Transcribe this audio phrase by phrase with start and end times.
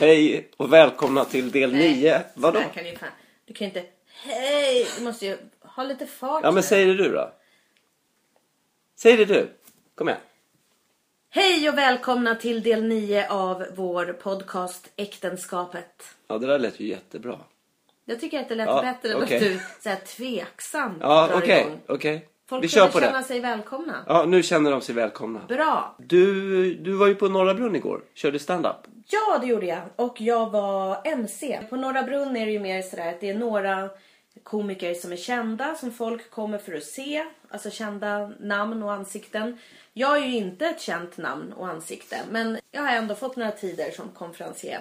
[0.00, 2.22] Hej och välkomna till del 9.
[2.34, 2.58] Vadå?
[2.58, 3.08] så här kan du, ju fan,
[3.44, 3.88] du kan ju inte...
[4.24, 4.86] Hej!
[4.98, 6.40] Du måste ju ha lite fart.
[6.44, 7.32] Ja men säg det du då.
[8.96, 9.50] Säg det du.
[9.94, 10.20] Kom igen.
[11.30, 16.04] Hej och välkomna till del 9 av vår podcast Äktenskapet.
[16.26, 17.40] Ja det där lät ju jättebra.
[18.04, 19.36] Jag tycker att det lät Ja, bättre än okej.
[19.36, 21.80] att du så här, Ja drar okej, igång.
[21.86, 22.28] okej.
[22.50, 23.24] Folk Vi kör på känna det.
[23.24, 24.04] sig välkomna.
[24.06, 25.40] Ja nu känner de sig välkomna.
[25.48, 25.94] Bra!
[25.98, 28.00] Du, du var ju på Norra Brunn igår.
[28.14, 28.76] Körde stand-up.
[29.08, 29.80] Ja, det gjorde jag.
[29.96, 31.60] Och jag var MC.
[31.70, 33.90] På Norra Brunn är det ju mer sådär att det är några
[34.42, 37.24] komiker som är kända, som folk kommer för att se.
[37.50, 39.58] Alltså kända namn och ansikten.
[39.92, 43.50] Jag är ju inte ett känt namn och ansikte, men jag har ändå fått några
[43.52, 44.80] tider som konferencier.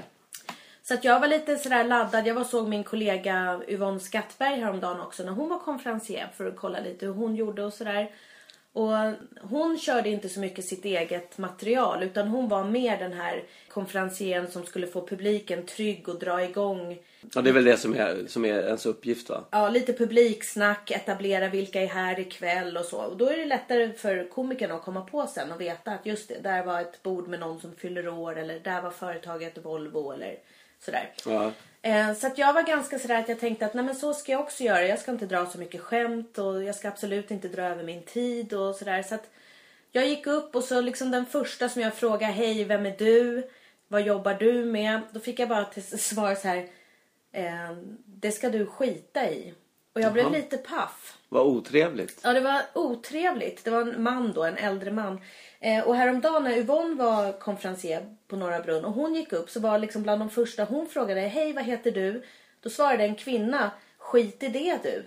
[0.90, 2.28] Så att jag var lite sådär laddad.
[2.28, 6.56] Jag var såg min kollega Yvonne Skattberg häromdagen också när hon var konferencier för att
[6.56, 8.12] kolla lite hur hon gjorde och sådär.
[8.74, 8.94] Och
[9.42, 14.52] hon körde inte så mycket sitt eget material utan hon var mer den här konferencieren
[14.52, 16.98] som skulle få publiken trygg och dra igång
[17.34, 19.44] Ja det är väl det som är, som är ens uppgift va?
[19.52, 22.98] ja, lite publiksnack, etablera vilka är här ikväll och så.
[22.98, 26.30] Och då är det lättare för komikerna att komma på sen och veta att just
[26.30, 30.12] det, där var ett bord med någon som fyller år eller där var företaget Volvo
[30.12, 30.40] eller
[30.80, 31.10] sådär.
[31.26, 31.52] Ja.
[31.82, 34.32] Eh, Så att jag var ganska sådär att jag tänkte att nej men så ska
[34.32, 34.84] jag också göra.
[34.88, 38.04] Jag ska inte dra så mycket skämt och jag ska absolut inte dra över min
[38.04, 39.02] tid och sådär.
[39.04, 39.30] Så att
[39.92, 43.50] jag gick upp och så liksom den första som jag frågade, hej vem är du?
[43.88, 45.02] Vad jobbar du med?
[45.12, 46.68] Då fick jag bara till svar så här,
[47.32, 49.54] eh, det ska du skita i.
[49.94, 50.34] Och jag blev Jaha.
[50.34, 51.18] lite paff.
[51.30, 52.20] Vad otrevligt.
[52.24, 53.64] Ja, det var otrevligt.
[53.64, 55.22] Det var en man då, en äldre man.
[55.60, 59.60] Eh, och häromdagen när Yvonne var konferencier på Norra Brunn och hon gick upp så
[59.60, 62.24] var liksom bland de första hon frågade Hej, vad heter du?
[62.62, 65.06] Då svarade en kvinna Skit i det du.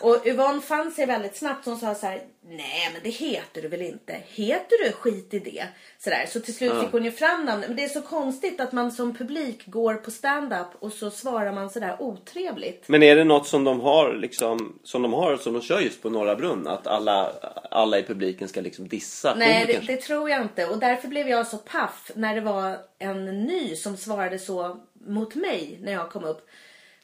[0.00, 1.66] Och Yvonne fann sig väldigt snabbt.
[1.66, 4.16] Hon sa så här Nej, men det heter du väl inte?
[4.26, 5.66] Heter du skit i det?
[5.98, 6.26] Sådär.
[6.28, 7.68] Så till slut fick hon ju fram namnet.
[7.68, 11.52] Men det är så konstigt att man som publik går på stand-up och så svarar
[11.52, 12.88] man sådär otrevligt.
[12.88, 16.02] Men är det något som de har liksom, som de har som de kör just
[16.02, 16.66] på Norra Brunn?
[16.66, 17.32] Att alla,
[17.70, 20.66] alla i publiken ska liksom dissa Nej, det, det tror jag inte.
[20.66, 25.34] Och därför blev jag så paff när det var en ny som svarade så mot
[25.34, 26.48] mig när jag kom upp.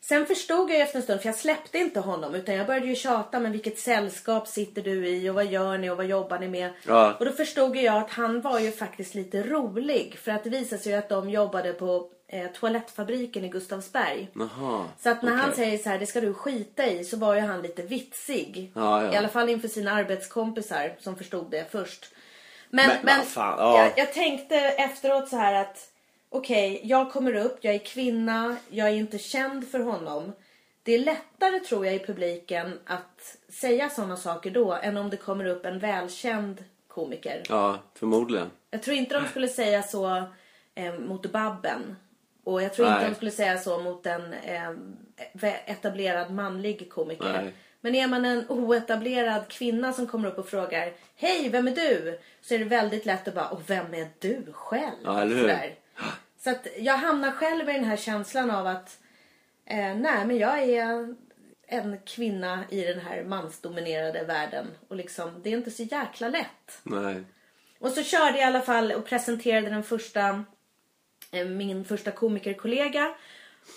[0.04, 2.94] Sen förstod jag efter en stund, för jag släppte inte honom utan jag började ju
[2.94, 6.48] tjata, men vilket sällskap sitter du i och vad gör ni och vad jobbar ni
[6.48, 6.70] med?
[6.86, 7.14] Ja.
[7.18, 10.82] Och då förstod jag att han var ju faktiskt lite rolig för att det visade
[10.82, 14.28] sig att de jobbade på eh, toalettfabriken i Gustavsberg.
[14.34, 15.56] Jaha, Så att när han okej.
[15.64, 18.72] säger så här, det ska du skita i, så var ju han lite vitsig.
[18.74, 19.12] Ja, ja.
[19.12, 22.06] I alla fall inför sina arbetskompisar som förstod det först.
[22.70, 23.78] Men, Men- men, fan, ja.
[23.78, 25.88] jag, jag tänkte efteråt så här att
[26.32, 30.32] okej, jag kommer upp, jag är kvinna, jag är inte känd för honom.
[30.82, 35.16] Det är lättare tror jag i publiken att säga sådana saker då än om det
[35.16, 37.42] kommer upp en välkänd komiker.
[37.48, 38.50] Ja, förmodligen.
[38.70, 40.22] Jag tror inte de skulle säga så
[40.74, 41.96] eh, mot Babben.
[42.44, 43.08] Och jag tror inte Nej.
[43.10, 47.42] de skulle säga så mot en eh, etablerad manlig komiker.
[47.42, 47.52] Nej.
[47.80, 52.18] Men är man en oetablerad kvinna som kommer upp och frågar Hej, vem är du?
[52.40, 54.96] Så är det väldigt lätt att bara, och vem är du själv?
[55.04, 55.42] Ja, eller hur?
[55.42, 55.74] Sådär.
[56.44, 58.98] Så att jag hamnar själv i den här känslan av att
[59.66, 61.14] eh, nej, men jag är
[61.66, 64.66] en kvinna i den här mansdominerade världen.
[64.88, 66.80] Och liksom, det är inte så jäkla lätt.
[66.82, 67.24] Nej.
[67.78, 70.44] Och så körde jag i alla fall och presenterade den första,
[71.30, 73.14] eh, min första komikerkollega.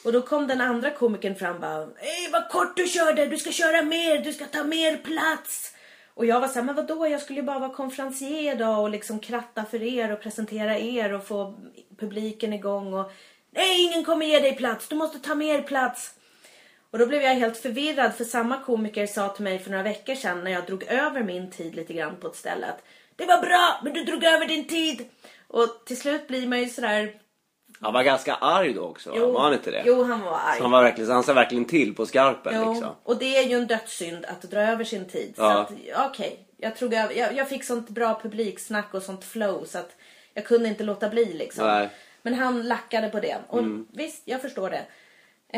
[0.06, 3.38] Och då kom den andra komikern fram och bara Ey vad kort du körde, du
[3.38, 5.75] ska köra mer, du ska ta mer plats.
[6.16, 9.20] Och jag var såhär, men vadå jag skulle ju bara vara konferencier idag och liksom
[9.20, 11.56] kratta för er och presentera er och få
[11.98, 13.12] publiken igång och
[13.52, 16.14] Nej ingen kommer ge dig plats, du måste ta mer plats.
[16.92, 20.16] Och då blev jag helt förvirrad för samma komiker sa till mig för några veckor
[20.16, 22.84] sedan när jag drog över min tid lite grann på ett ställe att
[23.16, 25.06] Det var bra men du drog över din tid.
[25.48, 27.14] Och till slut blir man ju sådär
[27.86, 29.28] han var ganska arg då också, va?
[29.28, 29.84] var han inte det?
[29.86, 30.58] Jo han var arg.
[30.58, 32.90] Så han, var verkligen, så han sa verkligen till på skarpen Jo, liksom.
[33.04, 35.34] och det är ju en dödssynd att dra över sin tid.
[35.36, 35.58] Så Ja.
[35.60, 35.72] att,
[36.10, 36.40] okej.
[36.58, 39.92] Jag, över- jag, jag fick sånt bra publiksnack och sånt flow så att
[40.34, 41.68] jag kunde inte låta bli liksom.
[41.68, 41.90] Nej.
[42.22, 43.38] Men han lackade på det.
[43.48, 43.88] Och Mm.
[43.94, 44.86] visst, jag förstår det.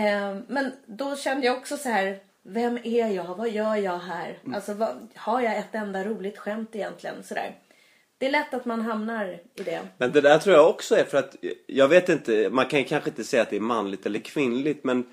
[0.02, 2.20] Eh, men då kände jag också så här.
[2.44, 3.36] Vem är jag?
[3.38, 4.38] Vad gör jag här?
[4.44, 4.56] Mm.
[4.56, 7.24] Alltså, vad, har jag ett enda roligt skämt egentligen?
[7.24, 7.56] Sådär.
[8.18, 9.88] Det är lätt att man hamnar i det.
[9.98, 11.36] Men det där tror jag också är för att,
[11.68, 15.06] jag vet inte, man kan kanske inte säga att det är manligt eller kvinnligt men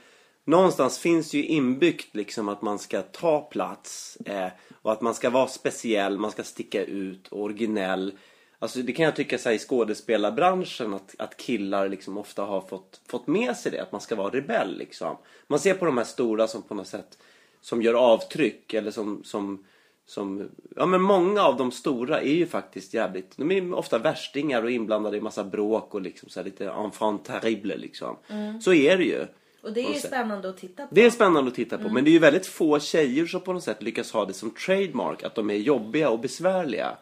[0.45, 4.49] någonstans finns ju inbyggt liksom att man ska ta plats eh,
[4.83, 8.13] och att man ska vara speciell, man ska sticka ut, originell.
[8.59, 12.61] Alltså det kan jag tycka så här, i skådespelarbranschen att, att killar liksom ofta har
[12.61, 15.17] fått, fått med sig det, att man ska vara rebell liksom.
[15.47, 17.19] Man ser på de här stora som på något sätt
[17.61, 19.65] som gör avtryck eller som, som
[20.07, 24.63] som, ja men många av de stora är ju faktiskt jävligt, de är ofta värstingar
[24.63, 28.17] och inblandade i massa bråk och liksom så lite enfant terrible liksom.
[28.61, 29.27] Så är det ju.
[29.65, 30.95] Och det är ju spännande att titta på.
[30.95, 33.53] Det är spännande att titta på men det är ju väldigt få tjejer som på
[33.53, 36.97] något sätt lyckas ha det som trademark att de är jobbiga och besvärliga.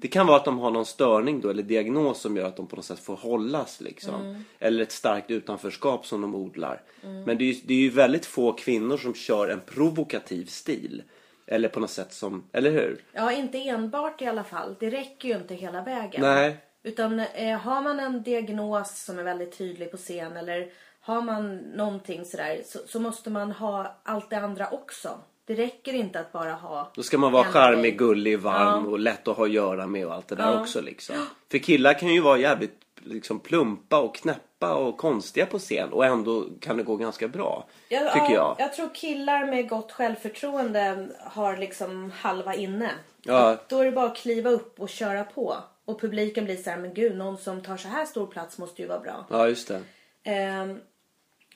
[0.00, 2.66] Det kan vara att de har någon störning då eller diagnos som gör att de
[2.66, 4.44] på något sätt får hållas liksom.
[4.58, 6.82] Eller ett starkt utanförskap som de odlar.
[7.02, 11.02] Men det är, ju, det är ju väldigt få kvinnor som kör en provokativ stil.
[11.50, 13.00] Eller på något sätt som, eller hur?
[13.12, 14.74] Ja, inte enbart i alla fall.
[14.80, 16.20] Det räcker ju inte hela vägen.
[16.20, 16.56] Nej.
[16.82, 21.56] Utan eh, har man en diagnos som är väldigt tydlig på scen eller har man
[21.56, 25.18] någonting sådär så, så måste man ha allt det andra också.
[25.44, 28.90] Det räcker inte att bara ha Då ska man vara charmig, gullig, varm Ja.
[28.90, 30.60] och lätt att ha att göra med och allt det där Ja.
[30.60, 31.16] också liksom.
[31.50, 36.04] För killar kan ju vara jävligt liksom plumpa och knäppa och konstiga på scen och
[36.04, 37.68] ändå kan det gå ganska bra.
[37.88, 38.56] Ja, tycker ja, jag.
[38.58, 42.90] Jag tror killar med gott självförtroende har liksom halva inne.
[43.22, 43.52] Ja.
[43.52, 45.56] Och Då är det bara att kliva upp och köra på.
[45.84, 48.82] Och publiken blir så här, men gud, någon som tar så här stor plats måste
[48.82, 49.26] ju vara bra.
[49.30, 49.80] Ja, just det.
[50.24, 50.80] Ehm,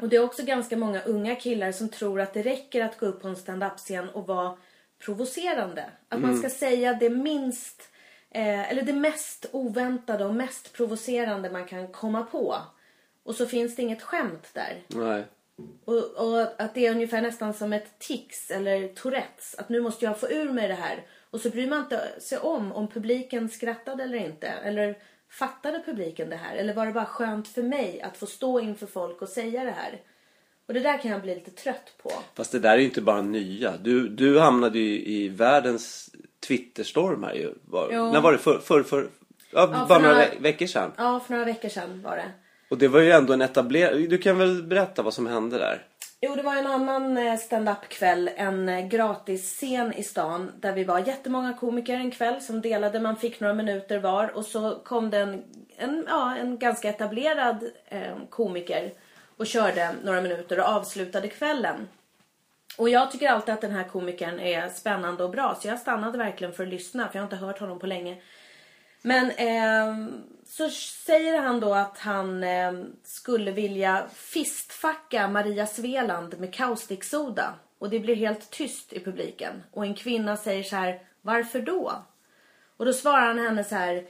[0.00, 3.06] och det är också ganska många unga killar som tror att det räcker att gå
[3.06, 4.56] upp på en stand-up-scen och vara
[5.04, 5.84] provocerande.
[6.08, 7.88] Att man ska säga det minst,
[8.34, 12.56] eh, eller det mest oväntade och mest provocerande man kan komma på.
[13.24, 14.82] Och så finns det inget skämt där.
[14.88, 15.24] Nej.
[15.84, 19.54] Och, och att det är ungefär nästan som ett tics eller Tourettes.
[19.58, 21.06] Att nu måste jag få ur mig det här.
[21.30, 24.46] Och så bryr man inte sig om om publiken skrattade eller inte.
[24.46, 24.98] Eller
[25.30, 26.56] fattade publiken det här?
[26.56, 29.70] Eller var det bara skönt för mig att få stå inför folk och säga det
[29.70, 30.00] här?
[30.66, 32.10] Och det där kan jag bli lite trött på.
[32.34, 33.76] Fast det där är ju inte bara nya.
[33.76, 36.10] Du, du hamnade ju i världens
[36.46, 37.54] Twitterstorm här ju.
[37.64, 38.12] Var, Jo.
[38.12, 38.38] när var det?
[38.38, 39.08] För, för, för,
[39.52, 40.92] ja, bara för några några- ve- veckor sedan.
[40.96, 42.30] Ja, för några veckor sedan var det.
[42.70, 44.10] Och det var ju ändå en etablerad...
[44.10, 45.86] Du kan väl berätta vad som hände där?
[46.20, 50.84] Jo, det var en annan eh, stand-up kväll, en eh, gratisscen i stan där vi
[50.84, 55.10] var jättemånga komiker en kväll som delade, man fick några minuter var och så kom
[55.10, 55.42] det en,
[55.76, 58.00] en, ja, en ganska etablerad eh,
[58.30, 58.92] komiker
[59.36, 61.88] och körde några minuter och avslutade kvällen.
[62.78, 66.18] Och jag tycker alltid att den här komikern är spännande och bra så jag stannade
[66.18, 68.22] verkligen för att lyssna för jag har inte hört honom på länge.
[69.02, 70.08] Men eh,
[70.46, 70.68] så
[71.04, 72.72] säger han då att han eh,
[73.02, 77.54] skulle vilja fistfacka Maria Sveland med kaustiksoda.
[77.78, 79.62] Och det blir helt tyst i publiken.
[79.70, 81.92] Och en kvinna säger så här, varför då?
[82.76, 84.06] Och då svarar han henne så här,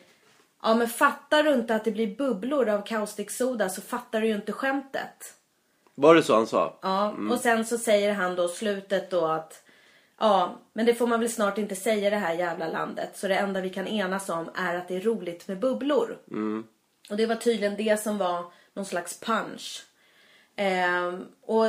[0.63, 4.35] ja men fattar du inte att det blir bubblor av kaustiksoda så fattar du ju
[4.35, 5.35] inte skämtet.
[5.95, 6.79] Var det så han sa?
[6.83, 9.63] Ja, och sen så säger han då slutet då att
[10.23, 13.11] Ja, men det får man väl snart inte säga det här jävla landet.
[13.15, 16.19] Så det enda vi kan enas om är att det är roligt med bubblor.
[17.11, 19.85] Och det var tydligen det som var någon slags punch.
[20.57, 21.67] Ehm, och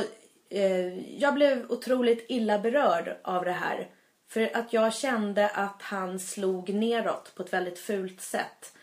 [0.50, 3.88] eh, jag blev otroligt illa berörd av det här.
[4.28, 8.73] För att jag kände att han slog neråt på ett väldigt fult sätt.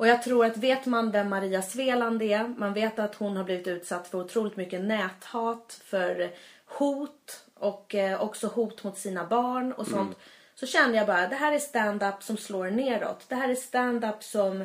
[0.00, 3.44] Och jag tror att vet man vem Maria Sveland är, man vet att hon har
[3.44, 6.30] blivit utsatt för otroligt mycket näthat, för
[6.66, 10.16] hot och eh, också hot mot sina barn och sånt.
[10.54, 13.24] Så kände jag bara, det här är stand-up som slår neråt.
[13.28, 14.64] Det här är stand-up som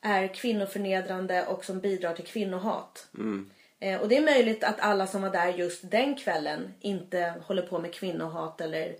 [0.00, 3.08] är kvinnoförnedrande och som bidrar till kvinnohat.
[3.80, 7.62] Eh, och det är möjligt att alla som var där just den kvällen inte håller
[7.62, 8.96] på med kvinnohat eller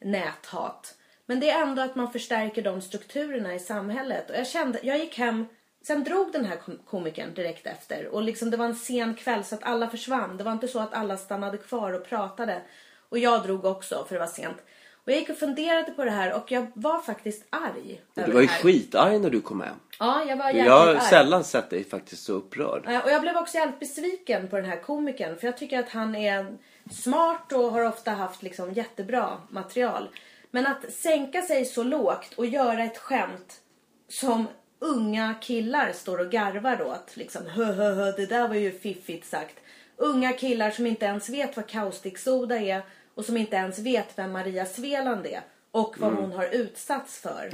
[0.00, 0.94] näthat.
[1.32, 4.30] Men det är ändå att man förstärker de strukturerna i samhället.
[4.30, 5.46] Och jag kände, jag gick hem,
[5.86, 8.06] sen drog den här kom- komikern direkt efter.
[8.06, 10.36] Och liksom det var en sen kväll så att alla försvann.
[10.36, 12.62] Det var inte så att alla stannade kvar och pratade.
[13.08, 14.56] Och jag drog också för det var sent.
[15.04, 18.00] Och jag gick och funderade på det här och jag var faktiskt arg.
[18.14, 19.74] Du var ju skitarg när du kom hem.
[19.98, 21.00] Ja, jag var jävligt Jag har arg.
[21.00, 22.82] sällan sett dig faktiskt så upprörd.
[23.04, 25.36] Och jag blev också jävligt besviken på den här komikern.
[25.36, 26.56] För jag tycker att han är
[26.90, 30.08] smart och har ofta haft liksom jättebra material.
[30.54, 33.60] Men att sänka sig så lågt och göra ett skämt
[34.08, 34.46] som
[34.78, 37.16] unga killar står och garvar åt.
[37.16, 39.56] Liksom, hö, hö, hö, det där var ju fiffigt sagt.
[39.96, 42.82] Unga killar som inte ens vet vad kaustiksoda är
[43.14, 45.40] och som inte ens vet vem Maria Sveland är.
[45.70, 47.50] Och vad hon har utsatts för.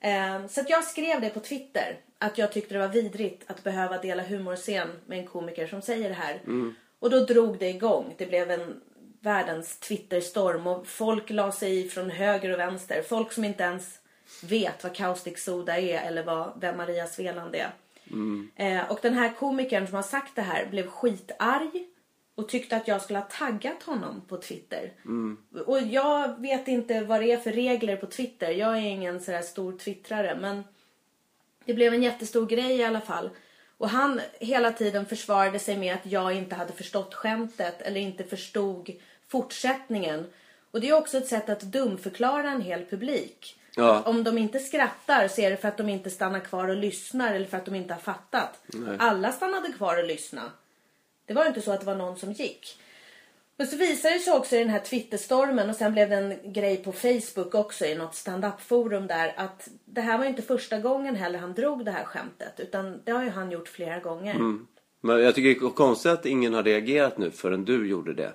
[0.00, 2.00] Ehm, Så jag skrev det på Twitter.
[2.18, 6.08] Att jag tyckte det var vidrigt att behöva dela humorscen med en komiker som säger
[6.08, 6.40] det här.
[6.98, 8.14] Och då drog det igång.
[8.18, 8.80] Det blev en
[9.26, 13.02] världens Twitterstorm och folk la sig i från höger och vänster.
[13.02, 13.98] Folk som inte ens
[14.42, 17.70] vet vad Caustic Soda är eller vad, vem Maria Sveland är.
[18.56, 21.86] Eh, och den här komikern som har sagt det här blev skitarg
[22.34, 24.92] och tyckte att jag skulle ha taggat honom på Twitter.
[25.66, 28.50] Och jag vet inte vad det är för regler på Twitter.
[28.50, 30.64] Jag är ingen sådär stor twittrare men
[31.64, 33.30] det blev en jättestor grej i alla fall.
[33.78, 38.24] Och han hela tiden försvarade sig med att jag inte hade förstått skämtet eller inte
[38.24, 38.90] förstod
[39.28, 40.26] fortsättningen.
[40.70, 43.60] Och det är också ett sätt att dumförklara en hel publik.
[43.76, 44.02] Ja.
[44.02, 47.34] Om de inte skrattar så är det för att de inte stannar kvar och lyssnar
[47.34, 48.62] eller för att de inte har fattat.
[48.98, 50.50] Alla stannade kvar och lyssnade.
[51.26, 52.78] Det var inte så att det var någon som gick.
[53.56, 56.52] Men så visade det sig också i den här Twitterstormen och sen blev det en
[56.52, 60.78] grej på Facebook också i något stand-up-forum där att det här var ju inte första
[60.78, 64.36] gången heller han drog det här skämtet utan det har ju han gjort flera gånger.
[65.00, 68.34] Men jag tycker det är konstigt att ingen har reagerat nu förrän du gjorde det.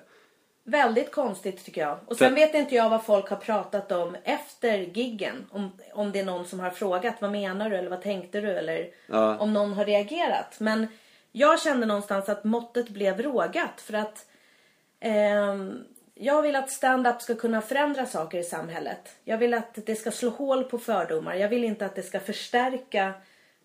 [0.64, 1.98] Väldigt konstigt tycker jag.
[2.06, 5.46] Och sen För- vet inte jag vad folk har pratat om efter giggen.
[5.50, 8.50] Om, om det är någon som har frågat vad menar du eller vad tänkte du
[8.50, 9.38] eller Ja.
[9.38, 10.60] om någon har reagerat.
[10.60, 10.86] Men
[11.32, 14.26] jag kände någonstans att måttet blev rågat för att
[15.00, 19.16] ehm, jag vill att stand-up ska kunna förändra saker i samhället.
[19.24, 21.34] Jag vill att det ska slå hål på fördomar.
[21.34, 23.12] Jag vill inte att det ska förstärka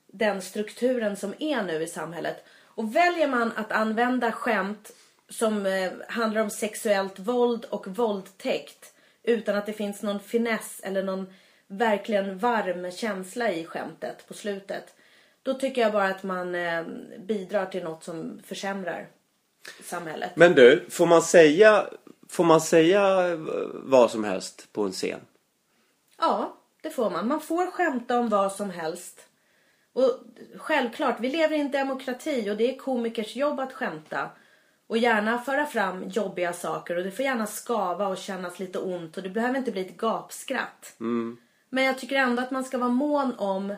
[0.08, 2.46] den strukturen som är nu i samhället.
[2.64, 4.92] Och väljer man att använda skämt
[5.30, 8.94] som eh, handlar om sexuellt våld och våldtäkt
[9.24, 11.28] utan att det finns någon finess eller någon
[11.68, 14.96] verkligen varm känsla i skämtet på slutet.
[15.44, 16.84] Då tycker jag bara att man eh,
[17.20, 19.08] bidrar till något som försämrar
[19.84, 20.32] samhället.
[20.36, 21.86] Men du, får man säga,
[22.30, 23.38] får man säga eh,
[23.74, 25.20] vad som helst på en scen?
[26.18, 27.28] Ja, det får man.
[27.28, 29.22] Man får skämta om vad som helst.
[29.94, 30.20] Och
[30.58, 34.30] självklart, vi lever i en demokrati och det är komikers jobb att skämta.
[34.88, 39.18] Och gärna föra fram jobbiga saker och det får gärna skava och kännas lite ont
[39.18, 40.96] och det behöver inte bli ett gapskratt.
[41.70, 43.76] Men jag tycker ändå att man ska vara mån om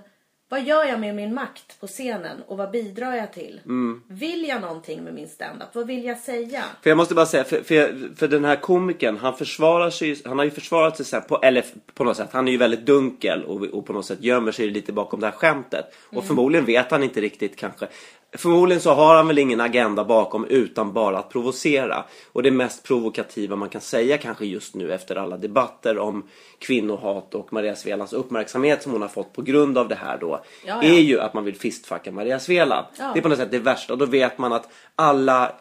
[0.52, 3.62] vad gör jag med min makt på scenen och vad bidrar jag till?
[4.08, 5.68] Vill jag någonting med min standup?
[5.74, 6.64] Vad vill jag säga?
[6.82, 10.38] För jag måste bara säga, för, för, för den här komikern, han försvarar sig han
[10.38, 13.44] har ju försvarat sig sen på, eller på något sätt, han är ju väldigt dunkel
[13.44, 15.86] och, och på något sätt gömmer sig lite bakom det här skämtet.
[16.10, 17.88] Och förmodligen vet han inte riktigt kanske.
[18.32, 22.04] Förmodligen så har han väl ingen agenda bakom utan bara att provocera.
[22.32, 26.28] Och det mest provokativa man kan säga kanske just nu efter alla debatter om
[26.60, 30.44] kvinnohat och Maria Svelands uppmärksamhet som hon har fått på grund av det här då.
[30.66, 30.90] Ja, ja.
[30.90, 32.88] Är ju att man vill fistfucka Maria Sveland.
[32.98, 33.12] Ja.
[33.14, 33.94] Det är på något sätt det värsta.
[33.94, 35.52] Och då vet man att alla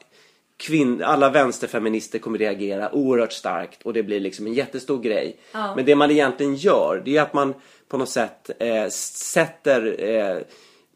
[0.57, 5.37] kvinn, alla vänsterfeminister kommer reagera oerhört starkt och det blir liksom en jättestor grej.
[5.77, 7.55] Men det man egentligen gör det är att man
[7.89, 10.39] på något sätt eh, sätter eh,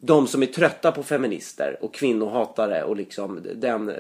[0.05, 3.93] de som är trötta på feminister och kvinnohatare och liksom den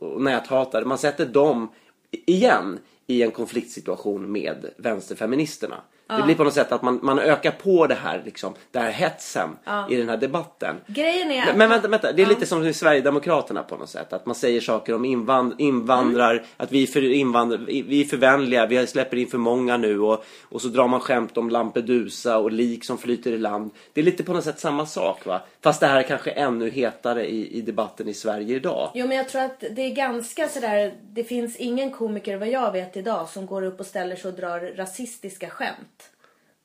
[0.00, 0.84] och näthatare.
[0.84, 1.68] Man sätter dem
[2.10, 5.80] igen i en konfliktsituation med vänsterfeministerna.
[6.16, 8.90] Det blir på något sätt att man, man ökar på det här, liksom, det här
[8.90, 9.48] hetsen
[9.90, 10.76] i den här debatten.
[10.86, 11.46] Grejen är...
[11.46, 12.12] Men, men vänta, vänta.
[12.12, 14.12] det är lite som i Sverigedemokraterna på något sätt.
[14.12, 16.44] Att man säger saker om invand, invandrar, Mm.
[16.56, 20.00] att vi är, för invandrar, vi är för vänliga, vi släpper in för många nu
[20.00, 23.70] och, och så drar man skämt om Lampedusa och lik som flyter i land.
[23.92, 25.40] Det är lite på något sätt samma sak va?
[25.62, 28.90] Fast det här är kanske ännu hetare i, i debatten i Sverige idag.
[28.94, 32.72] Jo men jag tror att det är ganska sådär, det finns ingen komiker vad jag
[32.72, 35.97] vet idag som går upp och ställer sig och drar rasistiska skämt.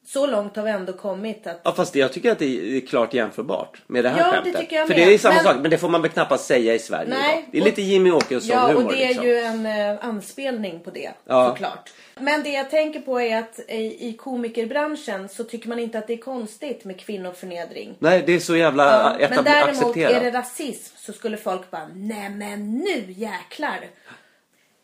[0.05, 1.61] Så långt har vi ändå kommit att...
[1.63, 4.31] Ja fast det, jag tycker att det är klart jämförbart med det här Ja, det
[4.31, 4.61] skämtet.
[4.61, 5.07] tycker jag För med.
[5.07, 7.31] det är samma Men- sak, men det får man väl knappast säga i Sverige Nej,
[7.39, 7.43] idag.
[7.51, 9.25] Det är och- lite Jimmy Åkesson-humor Ja, och det är liksom.
[9.27, 11.49] ju en eh, anspelning på det Ja.
[11.49, 11.89] såklart.
[12.19, 16.07] Men det jag tänker på är att i, i komikerbranschen så tycker man inte att
[16.07, 17.95] det är konstigt med kvinnoförnedring.
[17.99, 20.11] Nej, det är så jävla Ja, ja, men däremot accepterat.
[20.11, 23.79] är det rasism så skulle folk bara, nej men nu jäklar.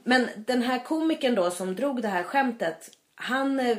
[0.04, 3.78] Men den här komikern då som drog det här skämtet, han eh,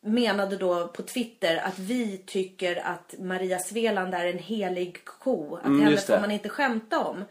[0.00, 5.56] menade då på Twitter att vi tycker att Maria Sveland är en helig ko.
[5.56, 6.00] Att henne Mm, det.
[6.00, 7.24] får man inte skämta om.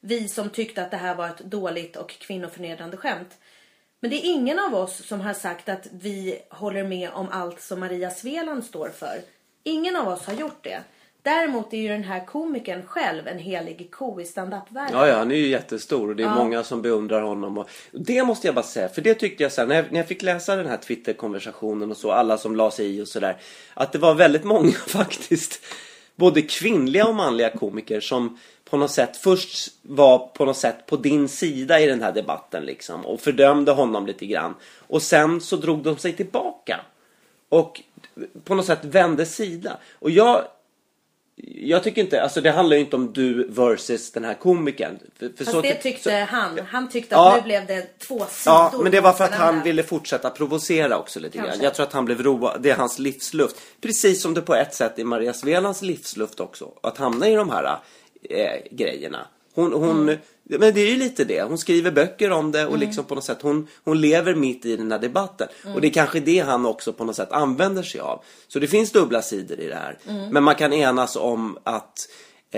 [0.00, 3.38] Vi som tyckte att det här var ett dåligt och kvinnoförnedrande skämt.
[4.00, 7.60] Men det är ingen av oss som har sagt att vi håller med om allt
[7.60, 9.20] som Maria Sveland står för.
[9.62, 10.80] Ingen av oss har gjort det.
[11.24, 14.98] Däremot är ju den här komikern själv en helig ko i standup-världen.
[14.98, 16.34] Ja, ja, han är ju jättestor och det är Ja.
[16.34, 17.58] många som beundrar honom.
[17.58, 20.08] Och det måste jag bara säga, för det tyckte jag sen när jag, när jag
[20.08, 23.36] fick läsa den här Twitter-konversationen och så, alla som la sig i och sådär.
[23.74, 25.64] Att det var väldigt många faktiskt,
[26.16, 28.38] både kvinnliga och manliga komiker som
[28.70, 32.62] på något sätt först var på något sätt på din sida i den här debatten
[32.64, 34.54] liksom och fördömde honom lite grann.
[34.86, 36.80] Och sen så drog de sig tillbaka.
[37.48, 37.80] Och
[38.44, 39.78] på något sätt vände sida.
[39.98, 40.44] Och jag
[41.36, 44.98] jag tycker inte, alltså det handlar ju inte om du versus den här komikern.
[45.18, 46.58] För, för Fast det ty- tyckte så- han.
[46.68, 47.30] Han tyckte Ja.
[47.30, 48.28] att nu blev det två sidor.
[48.54, 51.48] Ja, men det var för att han ville fortsätta provocera också lite grann.
[51.62, 53.56] Jag tror att han blev road, det är hans livsluft.
[53.80, 56.68] Precis som det på ett sätt är Maria Svelands livsluft också.
[56.82, 57.78] Att hamna i de här
[58.30, 59.26] eh, grejerna.
[59.54, 60.18] Hon, hon, Mm.
[60.44, 61.42] Men det är ju lite det.
[61.42, 62.80] Hon skriver böcker om det och Mm.
[62.80, 65.48] liksom på något sätt hon, hon lever mitt i den här debatten.
[65.74, 68.24] Och det är kanske det han också på något sätt använder sig av.
[68.48, 69.98] Så det finns dubbla sidor i det här.
[70.08, 70.28] Mm.
[70.30, 72.08] Men man kan enas om att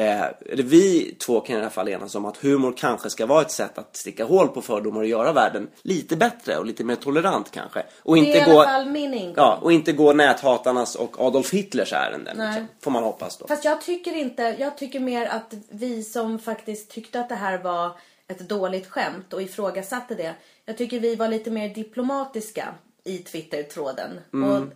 [0.00, 3.50] eller vi två kan i alla fall enas om att humor kanske ska vara ett
[3.50, 7.50] sätt att sticka hål på fördomar och göra världen lite bättre och lite mer tolerant
[7.50, 7.82] kanske.
[8.02, 9.34] Och Det inte är i gå, alla fall min ingång.
[9.36, 12.36] ja, och inte gå näthatarnas och Adolf Hitlers ärenden.
[12.36, 12.66] Liksom.
[12.80, 13.46] Får man hoppas då.
[13.46, 17.58] Fast jag tycker inte, jag tycker mer att vi som faktiskt tyckte att det här
[17.58, 17.90] var
[18.28, 20.34] ett dåligt skämt och ifrågasatte det.
[20.64, 22.68] Jag tycker vi var lite mer diplomatiska
[23.04, 24.20] i Twitter-tråden.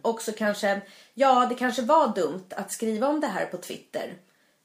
[0.03, 0.81] Och också kanske,
[1.15, 4.13] ja det kanske var dumt att skriva om det här på Twitter.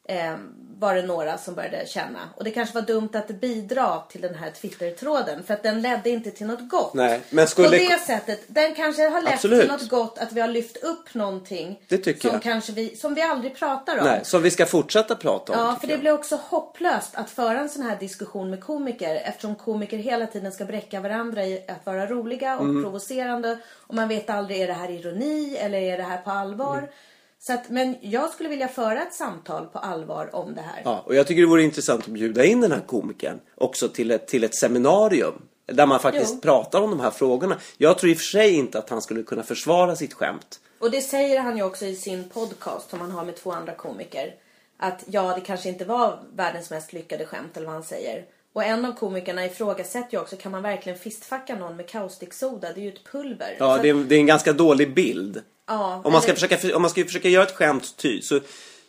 [0.08, 0.36] Eh,
[0.80, 2.20] var det några som började känna.
[2.36, 5.44] Och det kanske var dumt att bidra till den här Twitter-tråden.
[5.44, 6.94] För att den ledde inte till något gott.
[6.94, 9.62] Nej, men skulle- På det sättet, den kanske har lett Absolut.
[9.62, 11.80] till något gott att vi har lyft upp någonting.
[11.88, 12.42] Det tycker som jag.
[12.42, 14.06] Kanske vi, som vi aldrig pratar om.
[14.06, 15.60] Nej, som vi ska fortsätta prata om.
[15.60, 19.56] Ja, för det blir också hopplöst att föra en sån här diskussion med komiker eftersom
[19.56, 22.84] komiker hela tiden ska bräcka varandra i att vara roliga och Mm.
[22.84, 23.58] provocerande
[23.88, 26.78] och man vet aldrig är det här ironi eller är det här på allvar.
[26.78, 26.90] Mm.
[27.40, 30.82] Så att, men jag skulle vilja föra ett samtal på allvar om det här.
[30.86, 34.12] Ja, och jag tycker det vore intressant att bjuda in den här komikern också till
[34.12, 35.42] ett, till ett seminarium.
[35.66, 36.42] Där man faktiskt Jo.
[36.42, 37.58] pratar om de här frågorna.
[37.78, 40.60] Jag tror i och för sig inte att han skulle kunna försvara sitt skämt.
[40.80, 43.74] Och det säger han ju också i sin podcast som han har med två andra
[43.76, 44.36] komiker.
[44.78, 48.26] Att ja, det kanske inte var världens mest lyckade skämt eller vad han säger.
[48.56, 52.74] Och en av komikerna ifrågasätter ju också, kan man verkligen fistfacka någon med kaustiksoda?
[52.74, 53.56] Det är ju ett pulver.
[53.60, 55.42] Ja, det är, det är en ganska dålig bild.
[55.68, 58.40] ja, Om man ska eller- försöka, om man ska försöka göra ett skämt ty, så,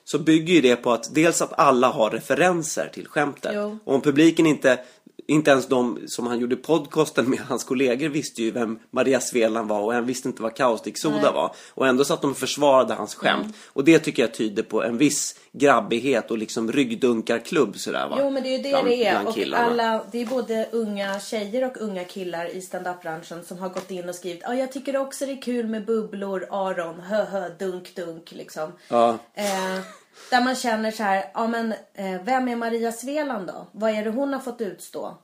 [0.04, 3.52] så bygger ju det på att dels att alla har referenser till skämtet.
[3.54, 3.78] Jo.
[3.84, 4.78] Och om publiken inte,
[5.28, 9.68] inte ens de som han gjorde podcasten med, hans kollegor visste ju vem Maria Sveland
[9.68, 11.54] var och en visste inte vad kaustiksoda var.
[11.70, 13.56] Och ändå satt de och försvarade hans skämt.
[13.66, 18.16] Och det tycker jag tyder på en viss grabbighet och liksom ryggdunkarklubb sådär va.
[18.20, 19.26] Jo men det är ju det Bland- det är.
[19.26, 23.90] Och alla, det är både unga tjejer och unga killar i stand-up-branschen som har gått
[23.90, 27.48] in och skrivit ja jag tycker också det är kul med bubblor, Aron, hö hö,
[27.58, 28.72] dunk dunk liksom.
[28.88, 29.18] Ja.
[29.34, 29.80] Eh,
[30.30, 33.66] där man känner så här, ja men eh, vem är Maria Sveland då?
[33.72, 35.18] Vad är det hon har fått utstå?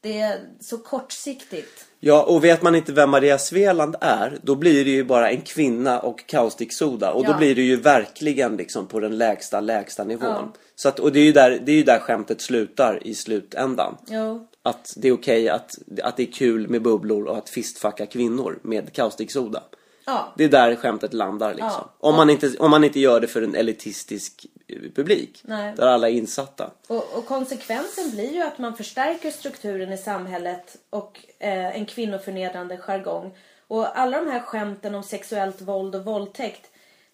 [0.00, 1.84] Det är så kortsiktigt.
[2.00, 5.40] Ja, och vet man inte vem Maria Sveland är, då blir det ju bara en
[5.40, 7.12] kvinna och kaustiksoda.
[7.12, 7.36] Och då Ja.
[7.36, 10.28] blir det ju verkligen liksom på den lägsta, lägsta nivån.
[10.28, 10.52] Ja.
[10.76, 13.96] Så att, och det är, ju där, det är ju där skämtet slutar i slutändan.
[14.08, 14.46] Jo.
[14.62, 18.58] Att det är okej att, att det är kul med bubblor och att fistfacka kvinnor
[18.62, 19.62] med kaustiksoda.
[20.08, 20.32] Ja.
[20.36, 21.70] Det är där skämtet landar liksom.
[21.70, 21.94] Ja.
[21.98, 25.40] Om, man inte, om man inte gör det för en elitistisk eh, publik.
[25.44, 25.74] Nej.
[25.76, 26.70] Där alla är insatta.
[26.86, 32.76] Och, och konsekvensen blir ju att man förstärker strukturen i samhället och eh, en kvinnoförnedrande
[32.76, 33.34] jargong.
[33.68, 36.70] Och alla de här skämten om sexuellt våld och våldtäkt.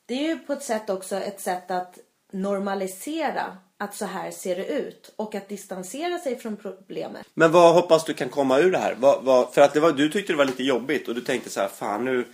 [0.07, 1.99] Det är ju på ett sätt också ett sätt att
[2.33, 5.13] normalisera att så här ser det ut.
[5.17, 7.27] Och att distansera sig från problemet.
[7.35, 8.97] Men vad hoppas du kan komma ur det här?
[8.99, 11.51] Vad, vad, för att det var, du tyckte det var lite jobbigt och du tänkte
[11.51, 12.25] så här, fan nu,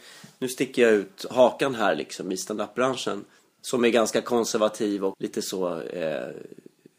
[0.40, 3.24] nu sticker jag ut hakan här liksom i standup-branschen.
[3.62, 6.29] Som är ganska konservativ och lite så eh,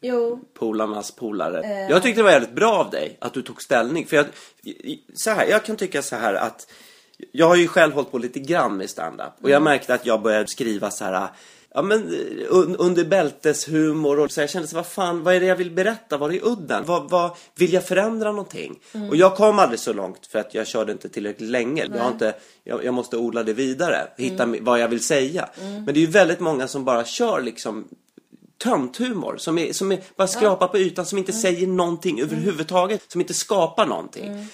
[0.00, 1.60] Jo, polarnas polare.
[1.60, 1.90] Eh.
[1.90, 4.06] Jag tyckte det var jävligt bra av dig att du tog ställning.
[4.06, 4.26] För jag,
[5.14, 6.72] så här, jag kan tycka så här att
[7.32, 9.32] jag har ju själv hållit på lite grann med stand-up.
[9.42, 11.28] Och jag märkte att jag började skriva så här
[11.74, 12.14] Ja men
[12.48, 15.70] un, under bälteshumor och så jag kände så vad fan, vad är det jag vill
[15.70, 16.16] berätta?
[16.16, 16.84] Var är udden?
[16.86, 18.78] Vad, vad, vill jag förändra någonting?
[19.10, 21.84] Och jag kom aldrig så långt för att jag körde inte tillräckligt länge.
[21.94, 25.48] Jag, har inte, jag, jag måste odla det vidare, hitta mi- vad jag vill säga.
[25.60, 27.88] Men det är ju väldigt många som bara kör liksom
[28.62, 33.20] tönthumor som, är, som är bara skrapar på ytan, som inte säger någonting överhuvudtaget, som
[33.20, 34.46] inte skapar någonting.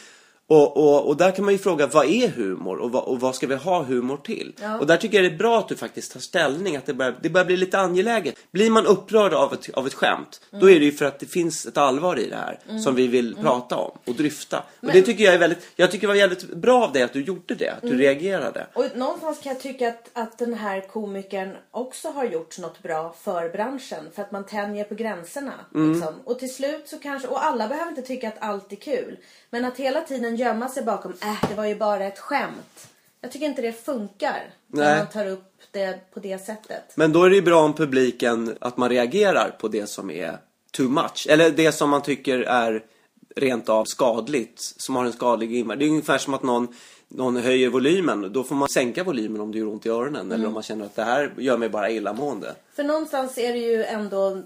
[0.50, 3.34] Och, och, och där kan man ju fråga, vad är humor och vad, och vad
[3.34, 4.54] ska vi ha humor till?
[4.61, 4.78] Ja.
[4.78, 7.14] Och där tycker jag det är bra att du faktiskt tar ställning, att det börjar,
[7.22, 8.34] det börjar bli lite angeläget.
[8.50, 11.26] Blir man upprörd av ett, av ett skämt, då är det ju för att det
[11.26, 14.62] finns ett allvar i det här som vi vill prata om och dryfta.
[14.80, 17.12] Och det tycker jag är väldigt, jag tycker det var jävligt bra av dig att
[17.12, 18.66] du gjorde det, att du reagerade.
[18.74, 23.14] Och någonstans kan jag tycka att, att den här komikern också har gjort något bra
[23.20, 24.04] för branschen.
[24.14, 25.52] För att man tänjer på gränserna.
[25.74, 26.14] Liksom.
[26.24, 29.16] Och till slut så kanske, och alla behöver inte tycka att allt är kul.
[29.50, 32.88] Men att hela tiden gömma sig bakom, äh det var ju bara ett skämt.
[33.20, 34.50] Jag tycker inte det funkar.
[34.66, 34.98] När Nej.
[34.98, 36.92] man tar upp det på det sättet.
[36.94, 40.38] Men då är det ju bra om publiken, att man reagerar på det som är
[40.72, 41.26] too much.
[41.28, 42.82] Eller det som man tycker är
[43.37, 45.78] rent av skadligt, som har en skadlig inverkan.
[45.78, 46.68] Det är ungefär som att någon,
[47.08, 48.32] någon höjer volymen.
[48.32, 50.32] Då får man sänka volymen om det gör ont i öronen.
[50.32, 52.54] Eller om man känner att det här gör mig bara illamående.
[52.76, 54.42] För någonstans är det ju ändå,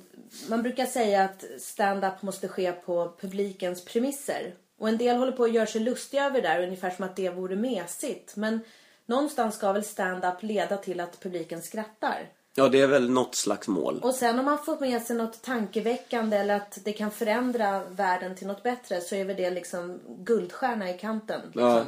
[0.48, 4.54] man brukar säga att stand-up måste ske på publikens premisser.
[4.82, 7.16] Och en del håller på att göra sig lustiga över det där, ungefär som att
[7.16, 8.36] det vore mesigt.
[8.36, 8.60] Men
[9.06, 12.28] någonstans ska väl stand-up leda till att publiken skrattar.
[12.54, 14.00] Ja, det är väl något slags mål.
[14.02, 18.36] Och sen om man får med sig något tankeväckande eller att det kan förändra världen
[18.36, 21.40] till något bättre så är väl det liksom guldstjärna i kanten.
[21.44, 21.86] Liksom.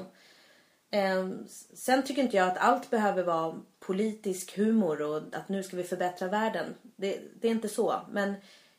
[0.91, 0.99] Ja.
[0.99, 1.29] Eh,
[1.75, 5.85] sen tycker inte jag att allt behöver vara politisk humor och att nu ska vi
[5.85, 6.75] förbättra världen.
[6.97, 8.01] Det, det är inte så.
[8.11, 8.35] Men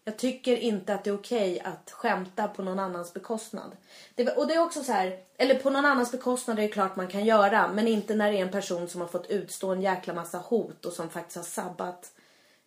[0.08, 3.72] jag tycker inte att det är okej att skämta på någon annans bekostnad.
[4.16, 6.96] Det, och det är också så här, eller på någon annans bekostnad är det klart
[6.96, 7.68] man kan göra.
[7.68, 10.86] Men inte när det är en person som har fått utstå en jäkla massa hot
[10.86, 12.12] och som faktiskt har sabbat,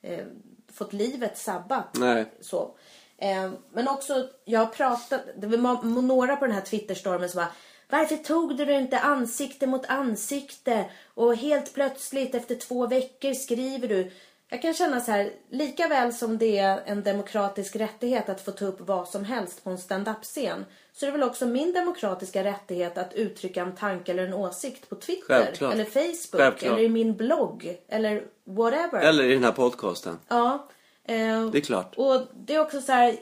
[0.02, 0.24] eh,
[0.72, 1.96] fått livet sabbat.
[1.96, 2.26] Nej.
[2.40, 2.74] Så.
[3.18, 7.52] Eh, men också, jag har pratat, det var några på den här Twitterstormen som bara
[7.90, 10.84] varför tog du inte ansikte mot ansikte?
[11.14, 14.10] Och helt plötsligt efter två veckor skriver du.
[14.50, 18.50] Jag kan känna så här, lika väl som det är en demokratisk rättighet att få
[18.50, 20.64] ta upp vad som helst på en stand-up-scen.
[20.92, 24.88] Så är det väl också min demokratiska rättighet att uttrycka en tanke eller en åsikt
[24.88, 25.26] på Twitter.
[25.44, 25.72] Självklart.
[25.74, 26.40] Eller Facebook.
[26.40, 26.72] Självklart.
[26.72, 27.76] Eller i min blogg.
[27.88, 29.00] Eller whatever.
[29.00, 30.18] Eller i den här podcasten.
[30.28, 30.68] Ja.
[31.04, 31.94] Eh, Det är klart.
[31.96, 33.16] och det är också så här,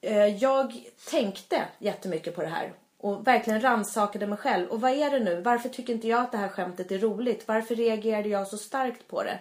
[0.00, 0.72] eh, jag
[1.10, 2.72] tänkte jättemycket på det här.
[2.98, 4.68] Och verkligen rannsakade mig själv.
[4.68, 5.40] Och vad är det nu?
[5.40, 7.48] Varför tycker inte jag att det här skämtet är roligt?
[7.48, 9.38] Varför reagerade jag så starkt på det?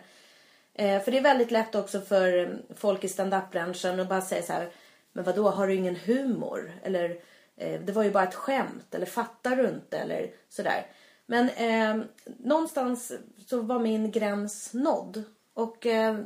[0.79, 4.43] Eh, för det är väldigt lätt också för eh, folk i stand-up-branschen att bara säga
[4.43, 4.69] så här.
[5.13, 6.71] Men vad då har du ingen humor?
[6.83, 7.19] Eller
[7.57, 8.95] eh, det var ju bara ett skämt.
[8.95, 9.97] Eller fattar du inte?
[9.97, 10.85] Eller sådär.
[11.25, 12.05] Men eh,
[12.37, 13.11] någonstans
[13.47, 15.23] så var min gräns nådd.
[15.53, 16.19] Och eh,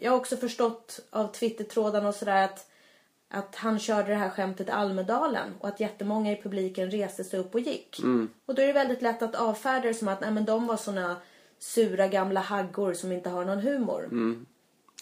[0.00, 2.70] jag har också förstått av Twittertrådarna och sådär att,
[3.30, 7.40] att han körde det här skämtet i Almedalen och att jättemånga i publiken reste sig
[7.40, 8.00] upp och gick.
[8.46, 10.76] Och då är det väldigt lätt att avfärda det som att nej, men de var
[10.76, 11.16] såna
[11.64, 14.08] sura gamla haggor som inte har någon humor.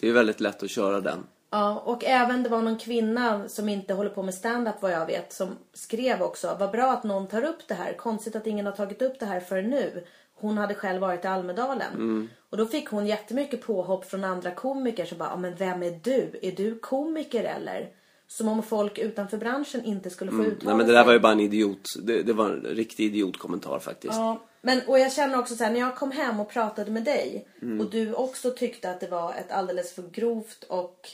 [0.01, 1.23] Det är väldigt lätt att köra den.
[1.49, 5.05] Ja, och även det var någon kvinna som inte håller på med stand-up vad jag
[5.05, 6.57] vet som skrev också.
[6.59, 7.93] Vad bra att någon tar upp det här.
[7.93, 10.03] Konstigt att ingen har tagit upp det här förrän nu.
[10.35, 12.29] Hon hade själv varit i Almedalen.
[12.49, 16.39] Och då fick hon jättemycket påhopp från andra komiker som bara, men vem är du?
[16.41, 17.89] Är du komiker eller?
[18.27, 21.19] Som om folk utanför branschen inte skulle få uttala Nej men det där var ju
[21.19, 21.89] bara en idiot.
[22.03, 24.13] Det, det var en riktig idiotkommentar faktiskt.
[24.13, 27.03] Ja, men och jag känner också så här, när jag kom hem och pratade med
[27.03, 27.81] dig Mm.
[27.81, 31.09] och du också tyckte att det var ett alldeles för grovt och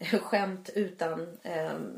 [0.22, 1.92] skämt utan ehm,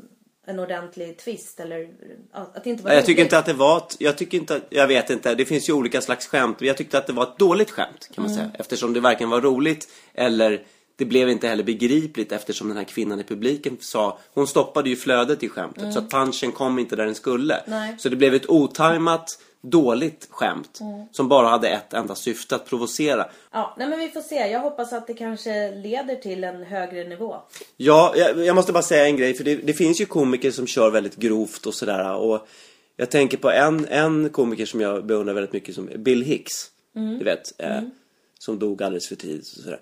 [0.45, 1.89] en ordentlig twist eller
[2.31, 4.63] att det inte var Jag tycker inte att det var ett, jag tycker inte att,
[4.69, 6.61] jag vet inte, det finns ju olika slags skämt.
[6.61, 8.37] Jag tyckte att det var ett dåligt skämt kan man Mm.
[8.43, 8.51] säga.
[8.59, 10.63] Eftersom det varken var roligt eller
[10.95, 14.95] det blev inte heller begripligt eftersom den här kvinnan i publiken sa, hon stoppade ju
[14.95, 17.55] flödet i skämtet så att punchen kom inte där den skulle.
[17.55, 17.79] Mm.
[17.79, 17.95] Nej.
[17.99, 21.05] Så det blev ett otajmat, dåligt skämt Mm.
[21.11, 23.25] som bara hade ett enda syfte, att provocera.
[23.51, 24.35] Ja, nej men vi får se.
[24.35, 27.35] Jag hoppas att det kanske leder till en högre nivå.
[27.77, 29.33] Ja, jag, jag måste bara säga en grej.
[29.33, 32.15] För det, det finns ju komiker som kör väldigt grovt och sådär.
[32.15, 32.47] Och
[32.95, 36.51] jag tänker på en, en komiker som jag beundrar väldigt mycket som Bill Hicks.
[36.93, 37.61] Du vet.
[37.61, 37.81] Eh,
[38.39, 39.79] Som dog alldeles för tidigt och sådär.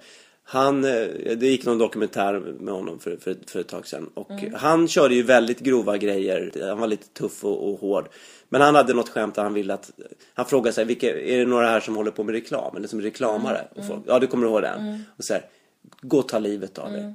[0.52, 4.10] Han, eh, det gick någon dokumentär med honom för, för, för ett tag sedan.
[4.14, 6.52] Och han körde ju väldigt grova grejer.
[6.70, 8.10] Han var lite tuff och, och hård.
[8.50, 9.92] Men han hade något skämt där han ville att...
[10.34, 12.76] Han frågade sig, vilka, är det några här som håller på med reklam?
[12.76, 13.68] Eller som är reklamare?
[13.76, 15.04] Och folk, ja, du kommer ihåg den?
[15.18, 15.46] Och så här,
[16.02, 17.14] gå och ta livet av dig.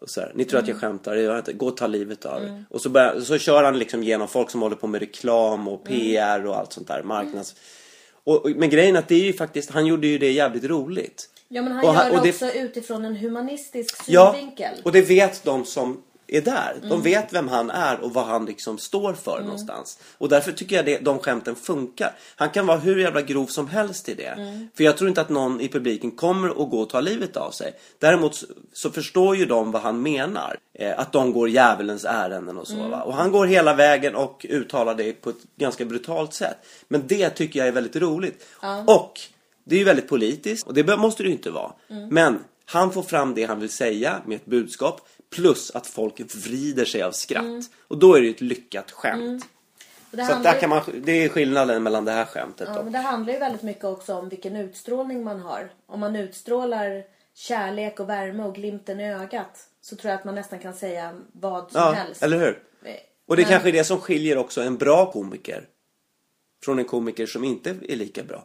[0.00, 1.52] Och så här, Ni tror att jag skämtar, det gör jag inte.
[1.52, 2.64] Gå och ta livet av er.
[2.70, 5.84] Och så, börjar, så kör han liksom genom folk som håller på med reklam och
[5.84, 7.02] PR och allt sånt där.
[7.02, 7.54] Marknads...
[8.24, 10.64] Och, och, men grejen är att det är ju faktiskt, han gjorde ju det jävligt
[10.64, 11.30] roligt.
[11.48, 14.74] Ja, men han Och gör det det- också utifrån en humanistisk Ja, synvinkel.
[14.84, 16.76] och det vet de som är där.
[16.90, 19.98] De vet vem han är och vad han liksom står för någonstans.
[20.18, 22.12] Och därför tycker jag det, de skämten funkar.
[22.36, 24.68] Han kan vara hur jävla grov som helst i det.
[24.76, 27.50] För jag tror inte att någon i publiken kommer att gå och ta livet av
[27.50, 27.72] sig.
[27.98, 30.56] Däremot så, så förstår ju de vad han menar.
[30.78, 33.02] Eh, att de går djävulens ärenden och så va.
[33.02, 36.56] Och han går hela vägen och uttalar det på ett ganska brutalt sätt.
[36.88, 38.44] Men det tycker jag är väldigt roligt.
[38.86, 39.20] Och
[39.64, 41.72] det är ju väldigt politiskt och det måste det ju inte vara.
[42.10, 45.00] Men han får fram det han vill säga med ett budskap
[45.34, 47.70] plus att folk vrider sig av skratt.
[47.88, 49.44] Och då är det ju ett lyckat skämt.
[50.10, 52.82] Det, Så handlar, där kan man, det är skillnaden mellan det här skämtet ja, då.
[52.84, 55.70] men det handlar ju väldigt mycket också om vilken utstrålning man har.
[55.86, 60.34] Om man utstrålar kärlek och värme och glimten i ögat så tror jag att man
[60.34, 62.22] nästan kan säga vad som Ja, helst.
[62.22, 62.62] eller hur?
[62.84, 62.94] Eh,
[63.28, 65.64] Och det men- kanske är det som skiljer också en bra komiker
[66.64, 68.44] från en komiker som inte är lika bra.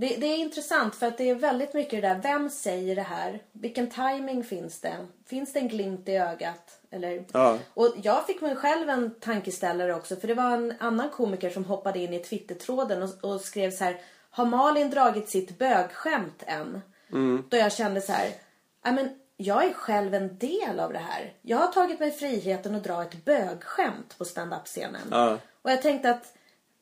[0.00, 2.20] Det, det är intressant för att det är väldigt mycket det där.
[2.22, 3.42] Vem säger det här?
[3.52, 4.96] Vilken timing finns det?
[5.26, 6.80] Finns det en glimt i ögat?
[6.90, 7.24] Eller...
[7.32, 7.58] Ja.
[7.74, 10.16] Och jag fick mig själv en tankeställare också.
[10.16, 13.84] För det var en annan komiker som hoppade in i Twittertråden och, och skrev så
[13.84, 14.00] här.
[14.30, 16.80] Har Malin dragit sitt bögskämt än?
[17.48, 18.28] Då jag kände så här.
[18.84, 21.32] "Ja, men jag är själv en del av det här.
[21.42, 25.08] Jag har tagit mig friheten att dra ett bögskämt på stand-up-scenen.
[25.10, 25.38] Ja.
[25.62, 26.34] Och jag tänkte att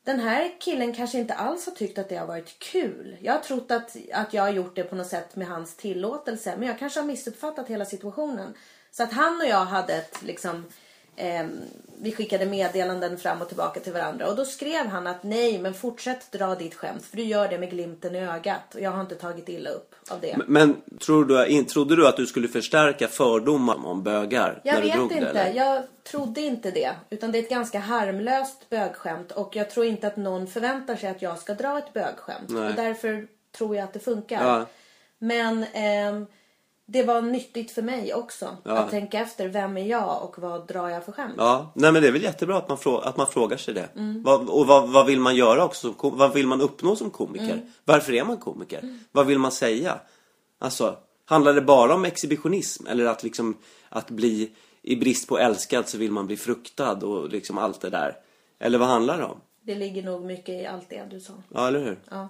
[0.07, 3.17] den här killen kanske inte alls har tyckt att det har varit kul.
[3.21, 6.55] Jag har trott att, att jag har gjort det på något sätt med hans tillåtelse.
[6.59, 8.55] Men jag kanske har missuppfattat hela situationen.
[8.91, 10.65] Så att han och jag hade ett liksom
[11.17, 11.47] eh,
[11.99, 14.29] vi skickade meddelanden fram och tillbaka till varandra.
[14.29, 17.05] Och då skrev han att nej, men fortsätt dra ditt skämt.
[17.05, 18.75] För du gör det med glimten i ögat.
[18.75, 20.39] Och jag har inte tagit illa upp av det.
[20.47, 24.61] Men tror du, trodde du att du skulle förstärka fördomar om bögar?
[24.65, 25.33] Jag när du vet drog inte.
[25.33, 25.55] Det, eller?
[25.55, 26.91] jag trodde inte det.
[27.11, 29.33] Utan det är ett ganska harmlöst bögskämt.
[29.33, 32.49] Och jag tror inte att någon förväntar sig att jag ska dra ett bögskämt.
[32.49, 32.69] Nej.
[32.69, 33.27] Och därför
[33.59, 34.45] tror jag att det funkar.
[34.45, 34.67] Ja.
[35.19, 36.27] Men ehm,
[36.89, 38.57] det var nyttigt för mig också.
[38.63, 38.73] Ja.
[38.73, 39.49] Att tänka efter.
[39.49, 41.35] Vem är jag och vad drar jag för skämt?
[41.37, 43.89] Ja, nej men det är väl jättebra att man, frå- att man frågar sig det.
[43.97, 44.23] Mm.
[44.23, 45.95] Vad, och vad, vad vill man göra också?
[46.03, 47.45] Vad vill man uppnå som komiker?
[47.53, 47.67] Mm.
[47.85, 48.99] Varför är man komiker?
[49.13, 49.99] Vad vill man säga?
[50.59, 52.87] Alltså, handlar det bara om exhibitionism?
[52.87, 53.57] Eller att liksom,
[53.89, 54.51] att bli,
[54.83, 58.17] i brist på älskad så vill man bli fruktad och liksom allt det där?
[58.59, 59.41] Eller vad handlar det om?
[59.63, 61.33] Det ligger nog mycket i allt det du sa.
[61.55, 61.99] Ja, eller hur?
[62.11, 62.29] Ja.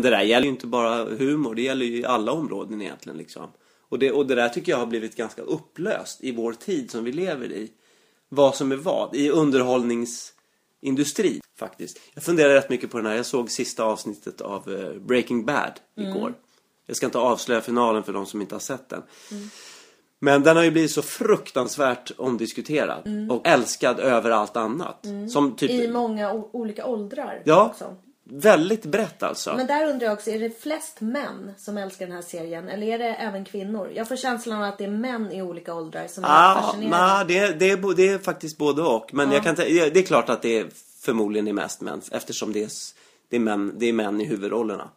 [0.00, 3.18] Men det där gäller ju inte bara humor, det gäller ju i alla områden egentligen
[3.18, 3.46] liksom.
[3.88, 7.04] Och det, och det där tycker jag har blivit ganska upplöst i vår tid som
[7.04, 7.70] vi lever i.
[8.28, 12.00] Vad som är vad, i underhållningsindustri faktiskt.
[12.14, 15.72] Jag funderar rätt mycket på den här, jag såg sista avsnittet av eh, Breaking Bad
[15.96, 16.34] igår.
[16.86, 19.02] Jag ska inte avslöja finalen för de som inte har sett den.
[20.18, 25.06] Men den har ju blivit så fruktansvärt omdiskuterad och älskad över allt annat.
[25.32, 27.66] Som typ, I många olika åldrar Ja.
[27.70, 27.96] också.
[28.30, 29.54] Väldigt brett alltså.
[29.56, 32.68] Men där undrar jag också, är det flest män som älskar den här serien?
[32.68, 33.90] Eller är det även kvinnor?
[33.94, 37.06] Jag får känslan av att det är män i olika åldrar som är Ah, fascinerade.
[37.06, 39.14] nah, det, det, är, det är faktiskt både och.
[39.14, 40.66] Men jag kan det är klart att det är
[41.00, 42.00] förmodligen är mest män.
[42.12, 42.70] Eftersom det är,
[43.28, 44.88] det är, män, det är män i huvudrollerna.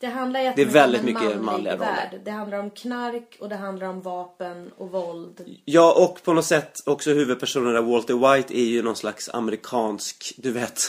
[0.00, 2.20] Det handlar Det är väldigt om en mycket manlig manliga roller.
[2.24, 5.58] Det handlar om knark och det handlar om vapen och våld.
[5.64, 10.34] Ja, och på något sätt också huvudpersonen där, Walter White, är ju någon slags amerikansk,
[10.36, 10.80] du vet,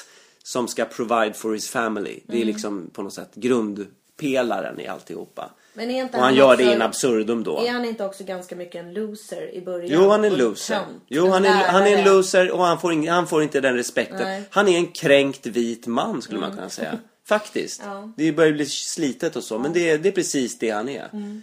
[0.44, 2.20] som ska provide for his family.
[2.28, 2.42] Det Mm.
[2.42, 5.52] är liksom på något sätt grundpelaren i alltihopa.
[5.74, 7.60] Men är inte Och han gör det också- in absurdum då.
[7.60, 9.90] Är han inte också ganska mycket en loser i början?
[10.04, 10.76] Jo, han är en loser.
[10.76, 11.04] tönt?
[11.08, 13.76] Jo, han är, han är en loser och han får, ing, han får inte den
[13.76, 14.18] respekten.
[14.22, 14.36] Nej.
[14.38, 14.48] Mm.
[14.52, 17.00] Han är en kränkt vit man skulle man kunna säga.
[17.28, 17.82] Faktiskt.
[17.86, 18.12] Ja.
[18.18, 21.08] Det börjar bli slitet och så, men det är, det är precis det han är.
[21.14, 21.42] Mm.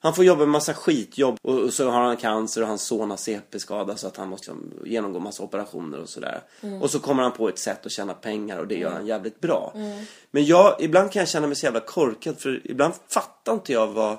[0.00, 3.10] Han får jobba med massa skitjobb och, och så har han cancer och hans son
[3.10, 4.52] har CP-skada så att han måste
[4.84, 6.42] genomgå massa operationer och sådär.
[6.60, 6.82] Mm.
[6.82, 9.40] Och så kommer han på ett sätt att tjäna pengar och det gör han jävligt
[9.40, 9.72] bra.
[10.30, 13.86] Men jag, ibland kan jag känna mig så jävla korkad för ibland fattar inte jag
[13.86, 14.18] vad...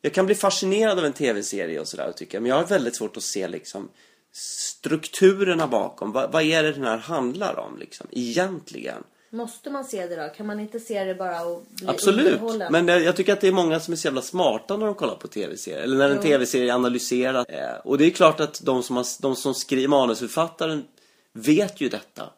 [0.00, 2.42] Jag kan bli fascinerad av en tv-serie och sådär tycker jag.
[2.42, 3.88] Men jag har väldigt svårt att se liksom
[4.32, 6.12] strukturerna bakom.
[6.12, 9.02] Vad, vad är det den här handlar om liksom egentligen?
[9.30, 10.28] Måste man se det då?
[10.28, 13.48] Kan man inte se det bara och bli Absolut, men det, jag tycker att det
[13.48, 15.82] är många som är så jävla smarta när de kollar på tv-serier.
[15.82, 17.46] Eller när en tv-serie analyseras.
[17.46, 20.84] Eh, och det är klart att de som, har, de som skriver, manusförfattaren
[21.32, 22.30] vet ju detta.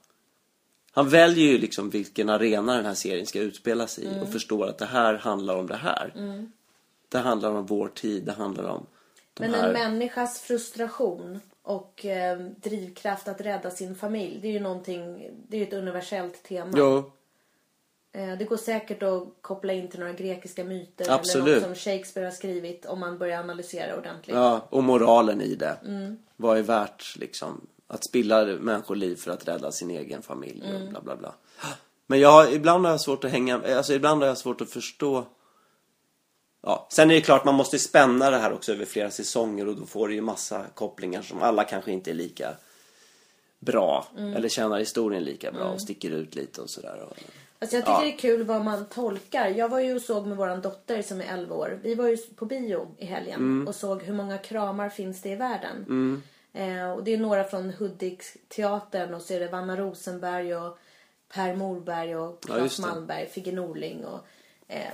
[0.92, 4.22] Han väljer ju liksom vilken arena den här serien ska utspelas i Mm.
[4.22, 6.12] och förstår att det här handlar om det här.
[7.08, 8.86] Det handlar om vår tid, det handlar om
[9.34, 9.66] de Men här...
[9.66, 14.38] en människas frustration och eh, drivkraft att rädda sin familj.
[14.42, 16.72] Det är ju någonting, det är ju ett universellt tema.
[16.76, 17.12] Jo,
[18.12, 21.04] Eh, det går säkert att koppla in till några grekiska myter.
[21.04, 21.54] Eller Absolut.
[21.54, 24.36] något som Shakespeare har skrivit om man börjar analysera ordentligt.
[24.36, 25.76] ja, och moralen i det.
[25.86, 26.18] Mm.
[26.36, 30.82] Vad är värt liksom att spilla människoliv för att rädda sin egen familj Mm.
[30.82, 31.34] och bla bla bla.
[32.06, 35.24] Men jag, ibland har jag svårt att hänga, alltså ibland har jag svårt att förstå
[36.62, 39.76] Ja, sen är det klart man måste spänna det här också över flera säsonger och
[39.76, 42.54] då får det ju massa kopplingar som alla kanske inte är lika
[43.58, 44.34] bra Mm.
[44.36, 47.06] eller känner historien lika bra och sticker ut lite och sådär.
[47.58, 48.00] Alltså jag tycker Ja.
[48.02, 49.48] det är kul vad man tolkar.
[49.48, 51.78] Jag var ju och såg med våran dotter som är 11 år.
[51.82, 53.68] Vi var ju på bio i helgen Mm.
[53.68, 56.22] och såg hur många kramar finns det i världen.
[56.52, 60.78] Eh, och det är några från Hudik-teatern och så är det Vanna Rosenberg och
[61.34, 62.82] Per Morberg och Ja, Claes det.
[62.82, 64.20] Malmberg, Figge Norling och
[64.68, 64.90] eh,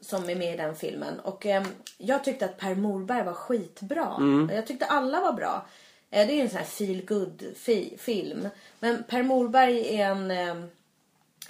[0.00, 1.20] som är med i den filmen.
[1.20, 1.64] Och eh,
[1.98, 4.14] jag tyckte att Per Morberg var skitbra.
[4.18, 4.50] Mm.
[4.56, 5.66] Jag tyckte alla var bra.
[6.10, 8.48] Eh, det är ju en sån här feel good fi- film.
[8.80, 10.54] Men Per Morberg är en eh,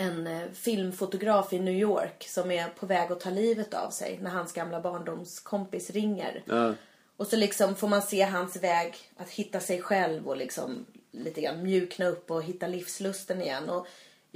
[0.01, 4.31] en filmfotograf i New York som är på väg att ta livet av sig när
[4.31, 6.43] hans gamla barndomskompis ringer.
[6.47, 6.75] ja.
[7.17, 11.41] Och så liksom får man se hans väg att hitta sig själv och liksom lite
[11.41, 13.69] grann mjukna upp och hitta livslusten igen.
[13.71, 13.87] Och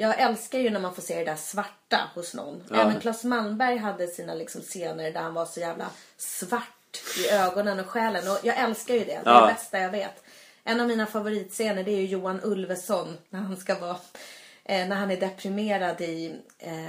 [0.03, 2.62] jag älskar ju när man får se det där svarta hos någon.
[2.75, 5.87] Även Claes Malmberg hade sina liksom scener där han var så jävla
[6.17, 8.29] svart i ögonen och själen.
[8.31, 9.07] Och jag älskar ju det.
[9.07, 9.47] Det är Ja.
[9.47, 10.23] det bästa jag vet.
[10.65, 13.97] En av mina favoritscener det är ju Johan Ulveson när han ska vara
[14.65, 16.87] eh, när han är deprimerad i eh,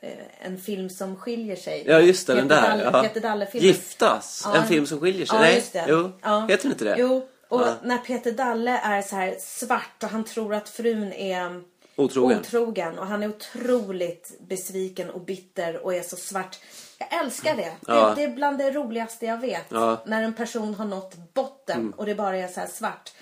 [0.00, 1.82] eh, en film som skiljer sig.
[1.86, 2.68] Ja, just det, den Peter där.
[2.70, 3.02] Dalle, ja.
[3.02, 3.66] Peter Dalle-filmen.
[3.68, 4.56] Giftas, Ja.
[4.56, 5.36] en film som skiljer sig.
[5.36, 5.84] Ja, Nej, just det.
[5.88, 6.46] jo, Ja.
[6.48, 6.94] heter den inte det?
[6.98, 7.74] Jo, och Ja.
[7.82, 11.62] när Peter Dalle är så här svart och han tror att frun är
[11.96, 12.40] Otrogen.
[12.40, 12.98] otrogen.
[12.98, 16.58] Och han är otroligt besviken och bitter och är så svart.
[16.98, 17.72] Jag älskar det.
[17.86, 18.08] Ja.
[18.08, 19.66] Det, det är bland det roligaste jag vet.
[19.68, 19.86] Ja.
[19.86, 19.98] Mm.
[20.06, 23.12] När en person har nått botten och det bara är så här svart.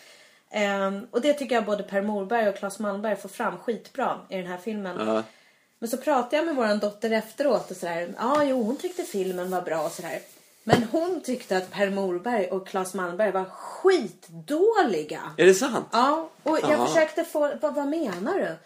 [0.50, 4.36] Ehm, och det tycker jag både Per Morberg och Claes Malmberg får fram skitbra i
[4.36, 5.08] den här filmen.
[5.08, 5.22] Ja.
[5.78, 8.14] Men så pratade jag med våran dotter efteråt och sådär.
[8.18, 10.18] Ja, jo, hon tyckte filmen var bra och sådär.
[10.64, 15.20] Men hon tyckte att Per Morberg och Claes Malmberg var skitdåliga.
[15.36, 15.86] Är det sant?
[15.92, 16.86] Ja, och jag Jaha.
[16.86, 18.56] försökte få, vad, vad menar du?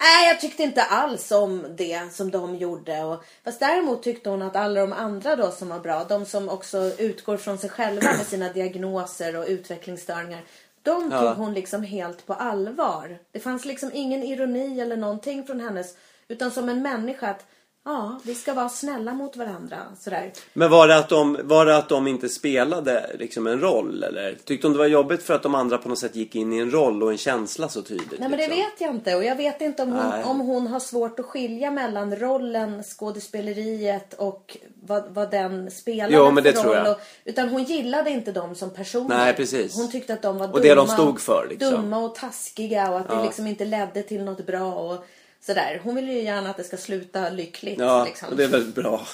[0.00, 3.02] Nej, jag tyckte inte alls om det som de gjorde.
[3.04, 6.48] Och, fast däremot tyckte hon att alla de andra då som var bra, de som
[6.48, 10.40] också utgår från sig själva med sina diagnoser och utvecklingsstörningar.
[10.82, 11.32] De tog Ja.
[11.34, 13.18] hon liksom helt på allvar.
[13.32, 15.94] Det fanns liksom ingen ironi eller någonting från hennes.
[16.28, 17.46] Utan som en människa att,
[17.84, 19.76] ja, vi ska vara snälla mot varandra.
[20.00, 20.32] Sådär.
[20.54, 24.38] Men var det, att de, var det att de inte spelade liksom en roll eller?
[24.44, 26.58] Tyckte hon det var jobbigt för att de andra på något sätt gick in i
[26.58, 28.10] en roll och en känsla så tydligt?
[28.20, 28.56] Nej men det liksom?
[28.56, 30.24] vet jag inte och jag vet inte om hon, Nej.
[30.24, 36.30] om hon har svårt att skilja mellan rollen, skådespeleriet och vad, vad den spelade Jo,
[36.30, 36.84] men det för tror roll.
[36.84, 36.92] jag.
[36.92, 39.16] Och, utan hon gillade inte dem som personer.
[39.16, 39.76] Nej, precis.
[39.76, 41.70] Hon tyckte att de var Och dumma, det de stod för, liksom.
[41.70, 43.24] dumma och taskiga och att det Ja.
[43.24, 45.04] liksom inte ledde till något bra och
[45.40, 45.80] sådär.
[45.84, 47.78] Hon vill ju gärna att det ska sluta lyckligt.
[47.78, 48.28] Ja, liksom.
[48.28, 49.06] och det är väl bra.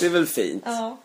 [0.00, 0.62] Det är väl fint.
[0.66, 0.96] Ja.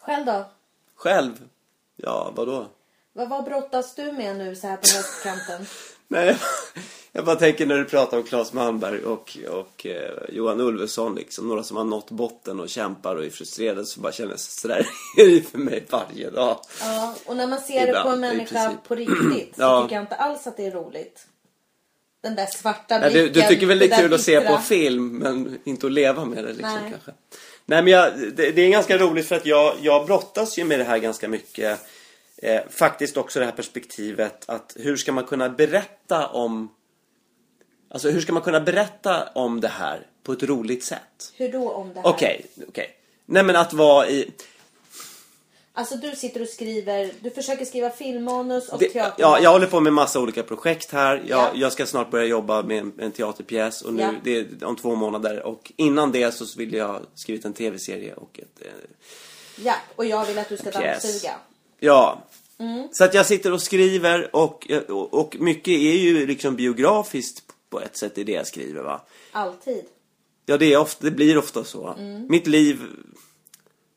[0.00, 0.44] Själv då?
[0.94, 1.48] Själv?
[1.96, 2.66] Ja, vadå?
[3.12, 5.66] Vad, vad brottas du med nu så här på höstkanten?
[6.08, 6.38] Nej,
[7.18, 11.48] jag bara tänker när du pratar om Claes Malmberg och, och eh, Johan Ulveson liksom.
[11.48, 14.86] Några som har nått botten och kämpar och är frustrerade så bara känner jag sådär
[15.16, 16.60] är det för mig varje dag.
[16.80, 19.82] Ja, och när man ser det på en Ibland, människa på riktigt så Ja.
[19.82, 21.26] tycker jag inte alls att det är roligt.
[22.22, 23.22] Den där svarta blicken.
[23.22, 26.24] du, du tycker väl det är kul att se på film men inte att leva
[26.24, 26.90] med det liksom Nej.
[26.90, 27.12] kanske.
[27.66, 30.78] Nej men jag, det, det är ganska roligt för att jag, jag brottas ju med
[30.78, 31.80] det här ganska mycket.
[32.42, 36.68] Eh, faktiskt också det här perspektivet att hur ska man kunna berätta om
[37.90, 41.32] Alltså hur ska man kunna berätta om det här på ett roligt sätt?
[41.36, 42.08] Hur då om det här?
[42.08, 42.90] Okej, okej.
[43.26, 44.30] Nej men att vara i...
[45.72, 49.14] Alltså du sitter och skriver, du försöker skriva filmmanus och Det, teater.
[49.22, 51.16] ja, jag håller på med massa olika projekt här.
[51.26, 51.50] Jag, Ja.
[51.54, 54.14] jag ska snart börja jobba med en, en teaterpjäs och nu, Ja.
[54.24, 55.42] det är om två månader.
[55.46, 58.66] Och innan det så vill jag ha skrivit en tv-serie och ett...
[58.66, 58.72] Eh,
[59.64, 61.02] Ja, och jag vill att du ska Pjäs.
[61.02, 61.34] dammsuga.
[61.78, 62.22] ja.
[62.60, 62.88] Mm.
[62.92, 67.80] Så att jag sitter och skriver och, och, och mycket är ju liksom biografiskt på
[67.80, 69.00] ett sätt i det jag skriver va.
[69.32, 69.84] Alltid.
[70.46, 71.88] Ja, det, är ofta, det blir ofta så.
[71.98, 72.26] Mm.
[72.28, 72.82] Mitt liv...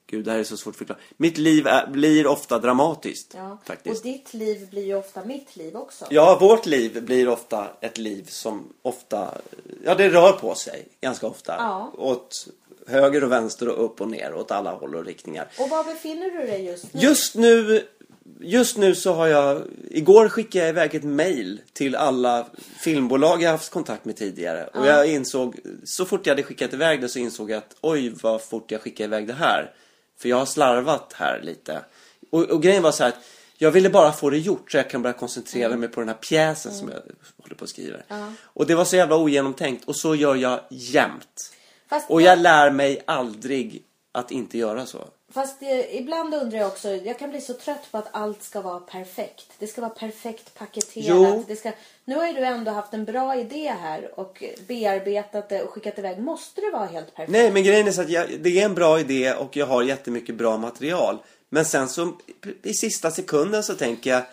[0.08, 1.00] Gud, det här är så svårt att förklara.
[1.18, 3.34] Mitt liv är, blir ofta dramatiskt.
[3.38, 3.58] Ja.
[3.66, 4.00] Faktiskt.
[4.00, 6.06] Och ditt liv blir ju ofta mitt liv också.
[6.10, 9.38] Ja, vårt liv blir ofta ett liv som ofta...
[9.84, 11.56] Ja, det rör på sig ganska ofta.
[11.58, 11.94] Ja.
[11.98, 12.48] Åt
[12.88, 15.48] höger och vänster och upp och ner, åt alla håll och riktningar.
[15.60, 17.02] Och var befinner du dig just nu?
[17.02, 17.88] Just nu,
[18.40, 19.62] just nu så har jag...
[19.90, 22.48] Igår skickade jag iväg ett mail till alla
[22.80, 24.70] filmbolag jag haft kontakt med tidigare.
[24.74, 28.10] Och jag insåg, så fort jag hade skickat iväg det så insåg jag att oj
[28.22, 29.74] vad fort jag skickade iväg det här.
[30.20, 31.86] För jag har slarvat här lite.
[32.30, 33.20] Och, och grejen var så här att
[33.58, 36.16] jag ville bara få det gjort så jag kan börja koncentrera mig på den här
[36.16, 37.02] pjäsen som jag
[37.44, 37.98] håller på att skriva.
[38.44, 41.54] Och det var så jävla ogenomtänkt och så gör jag jämt.
[41.90, 45.08] Fast, Och jag lär mig aldrig att inte göra så.
[45.34, 48.62] Fast eh, ibland undrar jag också, jag kan bli så trött på att allt ska
[48.62, 49.46] vara perfekt.
[49.60, 51.06] Det ska vara perfekt paketerat.
[51.08, 51.44] Jo.
[51.48, 51.72] Det ska,
[52.06, 56.00] nu har ju du ändå haft en bra idé här och bearbetat det och skickat
[56.00, 56.20] iväg.
[56.20, 57.32] Måste det vara helt perfekt?
[57.32, 59.84] Nej, men grejen är så att jag, det är en bra idé och jag har
[59.84, 61.18] jättemycket bra material.
[61.50, 62.14] Men sen så
[62.64, 64.24] i sista sekunden så tänker jag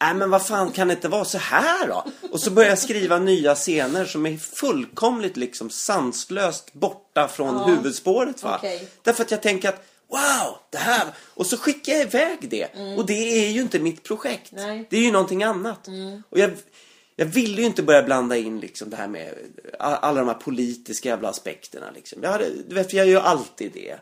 [0.00, 2.04] Nej men vad fan kan det inte vara så här då?
[2.32, 7.64] Och så börjar jag skriva nya scener som är fullkomligt liksom sanslöst borta från Ja.
[7.64, 8.54] huvudspåret va.
[8.58, 8.88] Okej.
[9.02, 11.06] Därför att jag tänker att wow, det här.
[11.34, 12.68] Och så skickar jag iväg det.
[12.96, 14.52] Och det är ju inte mitt projekt.
[14.52, 14.86] Nej.
[14.90, 15.88] Det är ju någonting annat.
[16.30, 16.50] Och jag,
[17.16, 19.34] jag ville ju inte börja blanda in liksom det här med
[19.78, 21.86] alla de här politiska jävla aspekterna.
[21.94, 22.22] Liksom.
[22.22, 23.96] Jag, hade, du vet, jag gör alltid det.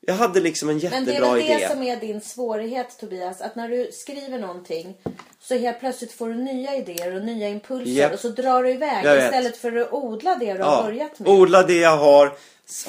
[0.00, 1.56] Jag hade liksom en Men det är jättebra väl idé.
[1.60, 3.40] det som är din svårighet Tobias.
[3.40, 4.94] Att när du skriver någonting
[5.40, 7.90] så helt plötsligt får du nya idéer och nya impulser.
[7.92, 8.12] Japp.
[8.14, 9.24] Och så drar du iväg Jag vet.
[9.24, 11.28] istället för att odla det du har Ja, börjat med.
[11.28, 12.32] odla det jag har,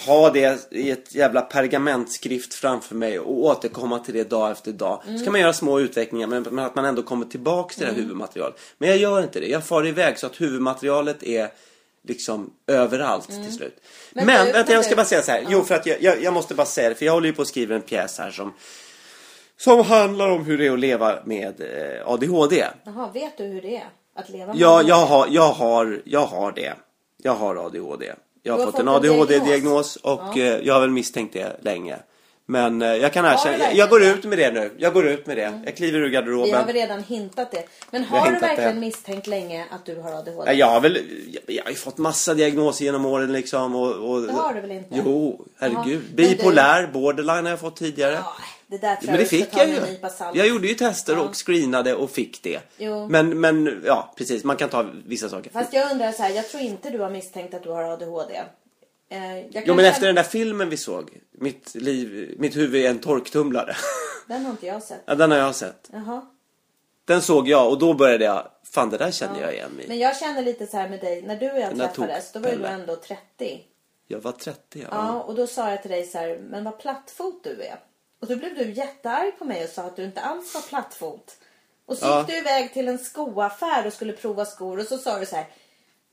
[0.05, 5.01] ha det i ett jävla pergamentskrift framför mig och återkomma till det dag efter dag.
[5.05, 5.17] Mm.
[5.17, 7.97] Så kan man göra små utvecklingar men, att man ändå kommer tillbaks till det här
[7.97, 8.59] huvudmaterialet.
[8.77, 9.47] Men jag gör inte det.
[9.47, 11.51] Jag far iväg så att huvudmaterialet är
[12.07, 13.81] liksom överallt till slut.
[14.13, 14.35] Men, Mm.
[14.35, 15.45] Men du, vänta jag ska bara säga så här.
[15.49, 17.41] Jo för att jag, jag, jag måste bara säga det för jag håller ju på
[17.41, 18.53] att skriva en pjäs här som
[19.57, 22.65] som handlar om hur det är att leva med eh, ADHD.
[22.83, 23.89] Jaha, vet du hur det är?
[24.15, 26.73] Att leva med Ja, jag har, jag har, jag har det.
[27.17, 28.13] Jag har ADHD.
[28.43, 30.41] Jag har, fått fått en ADHD-diagnos och Ja.
[30.41, 31.97] eh, jag har väl misstänkt det länge.
[32.45, 34.71] Men eh, jag kan erkänna, jag, jag går ut med det nu.
[34.77, 35.61] Jag går ut med det.
[35.65, 36.65] Jag kliver ur Vi har garderoben.
[36.65, 37.63] väl redan hintat det.
[37.91, 38.79] Men har har du verkligen det.
[38.81, 40.43] misstänkt länge att du har ADHD?
[40.45, 40.99] Ja, Jag har väl,
[41.31, 43.75] jag, jag har ju fått massa diagnoser genom åren liksom.
[43.75, 45.01] Och, och, Det har du väl inte?
[45.05, 46.01] Jo, herregud.
[46.15, 48.13] Bipolär, borderline har jag fått tidigare.
[48.13, 48.33] Ja,
[48.69, 49.79] det där tror Men det jag fick jag ju.
[50.33, 52.59] Jag gjorde ju tester och screenade och fick det.
[52.77, 53.07] Jo.
[53.07, 54.43] Men, men ja, precis.
[54.43, 55.51] Man kan ta vissa saker.
[55.51, 58.35] Fast jag undrar så här, jag tror inte du har misstänkt att du har ADHD.
[59.09, 62.99] Eh, Jo men efter den där filmen vi såg, mitt liv, mitt huvud är en
[62.99, 63.75] torktumlare.
[64.27, 65.01] Den har inte jag sett.
[65.05, 65.89] ja, den har jag sett.
[65.93, 66.25] Jaha.
[67.05, 69.85] Den såg jag och då började jag, fan det där kände jag igen mig.
[69.87, 72.39] Men jag känner lite så här med dig, när du och jag Den träffades, då
[72.39, 73.61] var du ändå 30.
[74.07, 74.87] Jag var 30 ja.
[74.91, 77.79] Ja, och då sa jag till dig så här, men vad plattfot du är.
[78.21, 81.35] Och då blev du jättearg på mig och sa att du inte alls var plattfot.
[81.85, 82.19] Och så Ja.
[82.19, 85.35] gick du iväg till en skoaffär och skulle prova skor och så sa du så
[85.35, 85.45] här,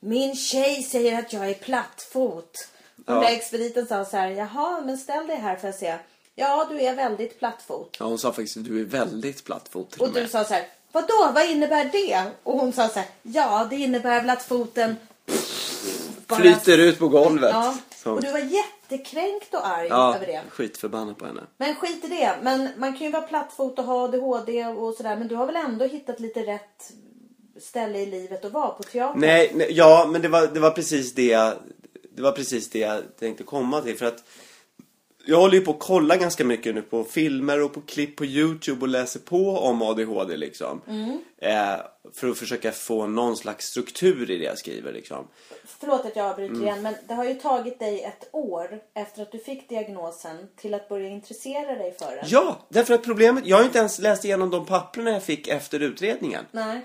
[0.00, 2.68] min tjej säger att jag är plattfot.
[2.96, 3.20] Och den Ja.
[3.22, 5.96] där expediten sa så här, jaha, men ställ dig här för att se.
[6.34, 7.96] Ja, du är väldigt plattfot.
[8.00, 8.06] ja.
[8.06, 11.30] Hon sa faktiskt att du är väldigt plattfot till Och du sa så här, vadå,
[11.34, 12.22] vad innebär det?
[12.42, 14.96] Och hon sa så här, ja, det innebär väl att foten
[16.26, 17.50] bara- Flyter ut på golvet.
[17.52, 18.38] Ja, och du var
[18.90, 20.42] jättekränkt och arg Ja, över det.
[20.50, 21.42] skitförbannad på henne.
[21.58, 22.36] Men skit i det.
[22.42, 25.16] Men man kan ju vara plattfot och ha ADHD och sådär.
[25.16, 26.92] Men du har väl ändå hittat lite rätt
[27.60, 29.20] ställe i livet att vara på teatern?
[29.20, 31.52] Nej, nej ja men det var, det var precis det jag,
[32.16, 34.24] det var precis det jag tänkte komma till för att
[35.26, 38.24] jag håller ju på att kolla ganska mycket nu på filmer och på klipp på
[38.24, 40.80] Youtube och läser på om ADHD liksom.
[40.88, 41.18] Mm.
[41.38, 41.80] Eh,
[42.12, 45.28] för att försöka få någon slags struktur i det jag skriver liksom.
[45.80, 46.66] Förlåt att jag avbryter Mm.
[46.66, 46.82] igen.
[46.82, 50.88] Men det har ju tagit dig ett år efter att du fick diagnosen till att
[50.88, 52.24] börja intressera dig för den.
[52.26, 55.48] Ja, därför att problemet, jag har ju inte ens läst igenom de papperna jag fick
[55.48, 56.44] efter utredningen.
[56.52, 56.80] Nej.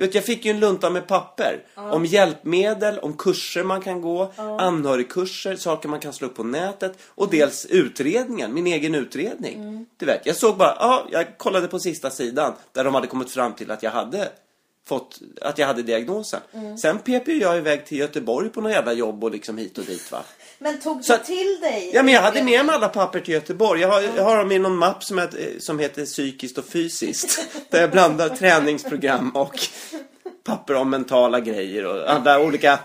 [0.00, 4.32] Vet, jag fick ju en lunta med papper om hjälpmedel, om kurser man kan gå,
[4.36, 9.86] anhörigkurser, saker man kan slå upp på nätet och dels utredningen, min egen utredning.
[9.96, 13.30] Du vet, jag såg bara, ja, jag kollade på sista sidan där de hade kommit
[13.30, 14.28] fram till att jag hade
[14.90, 16.40] fått, att jag hade diagnosen.
[16.82, 19.84] Sen pep ju jag iväg till Göteborg på något jävla jobb och liksom hit och
[19.84, 20.22] dit va.
[20.58, 21.90] Men tog du att- till dig?
[21.94, 23.80] Ja men jag hade med mig alla papper till Göteborg.
[23.80, 27.46] Jag har, jag har dem i någon mapp som heter, som heter psykiskt och fysiskt.
[27.70, 29.58] Där jag blandar träningsprogram och
[30.44, 32.78] papper om mentala grejer och andra olika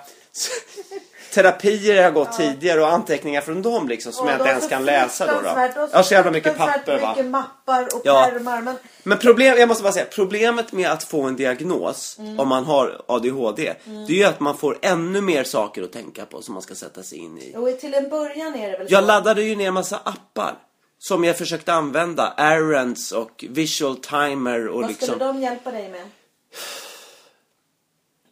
[1.35, 4.67] terapier jag har gått tidigare och anteckningar från dem liksom som Åh, jag inte ens
[4.67, 5.41] kan läsa då.
[5.41, 5.47] då.
[5.91, 7.09] Jag har så jävla mycket papper va.
[7.09, 8.29] mycket mappar och Ja.
[8.31, 8.61] pärmar.
[8.61, 12.63] Men Men problem, jag måste bara säga, problemet med att få en diagnos om man
[12.65, 13.73] har ADHD,
[14.07, 16.75] det är ju att man får ännu mer saker att tänka på som man ska
[16.75, 17.51] sätta sig in i.
[17.55, 19.07] jo, till en början är det väl Jag så.
[19.07, 20.53] laddade ju ner massa appar.
[20.99, 22.33] Som jag försökte använda.
[22.37, 25.07] Errands och Visual Timer och Vad liksom...
[25.07, 26.01] skulle de hjälpa dig med?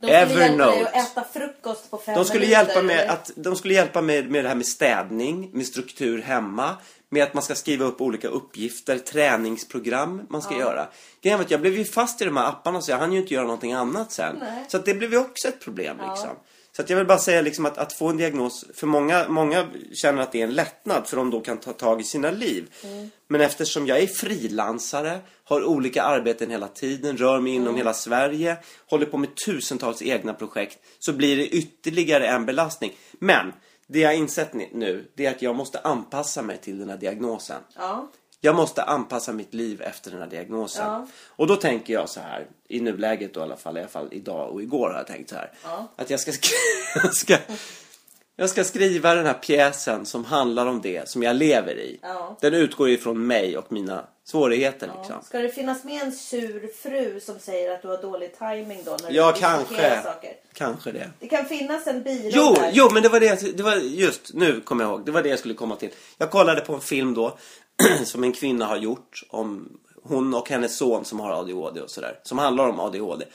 [0.07, 3.31] De skulle hjälpa dig att äta frukost på fem De skulle minuter, hjälpa med att,
[3.35, 6.77] de skulle hjälpa med, med det här med städning, med struktur hemma,
[7.09, 10.87] med att man ska skriva upp olika uppgifter, träningsprogram man ska göra.
[11.21, 13.33] Grejen att jag blev ju fast i de här apparna så jag hann ju inte
[13.33, 14.35] göra någonting annat sen.
[14.39, 14.65] Nej.
[14.67, 16.29] Så att det blev ju också ett problem liksom.
[16.75, 19.67] Så att jag vill bara säga liksom att, att få en diagnos, för många, många
[19.93, 22.71] känner att det är en lättnad för de då kan ta tag i sina liv.
[23.27, 28.57] Men eftersom jag är frilansare, har olika arbeten hela tiden, rör mig inom hela Sverige,
[28.89, 32.91] håller på med tusentals egna projekt, så blir det ytterligare en belastning.
[33.19, 33.53] Men
[33.87, 36.97] det jag har insett nu, det är att jag måste anpassa mig till den här
[36.97, 37.61] diagnosen.
[37.75, 38.09] Ja.
[38.45, 40.85] Jag måste anpassa mitt liv efter den här diagnosen.
[40.85, 41.07] Ja.
[41.27, 44.07] Och då tänker jag så här, i nuläget då i alla fall, i alla fall
[44.11, 45.51] idag och igår har jag tänkt så här.
[45.63, 45.91] Ja.
[45.95, 46.51] Att jag ska, sk-
[47.03, 47.37] jag, ska,
[48.35, 51.99] jag ska skriva den här pjäsen som handlar om det som jag lever i.
[52.01, 52.37] Ja.
[52.41, 55.21] Den utgår ifrån mig och mina svårigheter liksom.
[55.23, 58.97] Ska det finnas med en sur fru som säger att du har dålig timing då?
[59.03, 60.01] När Ja, du kanske.
[60.03, 60.31] Saker?
[60.53, 61.09] Kanske det.
[61.19, 62.71] Det kan finnas en biroll Jo, där.
[62.73, 65.29] jo, men det var det, det var just, nu kommer jag ihåg, det var det
[65.29, 65.89] jag skulle komma till.
[66.17, 67.37] Jag kollade på en film då,
[68.05, 72.19] som en kvinna har gjort om hon och hennes son som har ADHD och sådär.
[72.23, 73.25] Som handlar om ADHD.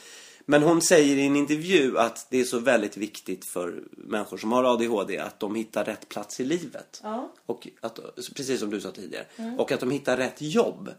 [0.50, 4.52] Men hon säger i en intervju att det är så väldigt viktigt för människor som
[4.52, 7.00] har ADHD att de hittar rätt plats i livet.
[7.02, 7.32] Ja.
[7.46, 8.00] Och att,
[8.36, 9.24] precis som du sa tidigare.
[9.58, 10.90] Och att de hittar rätt jobb.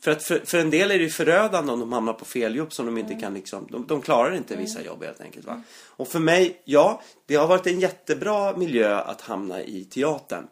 [0.00, 2.72] För att för, för en del är det förödande om de hamnar på fel jobb
[2.72, 5.62] som de inte kan liksom, de, de klarar inte vissa jobb helt enkelt va.
[5.86, 10.46] Och för mig, ja, det har varit en jättebra miljö att hamna i teatern.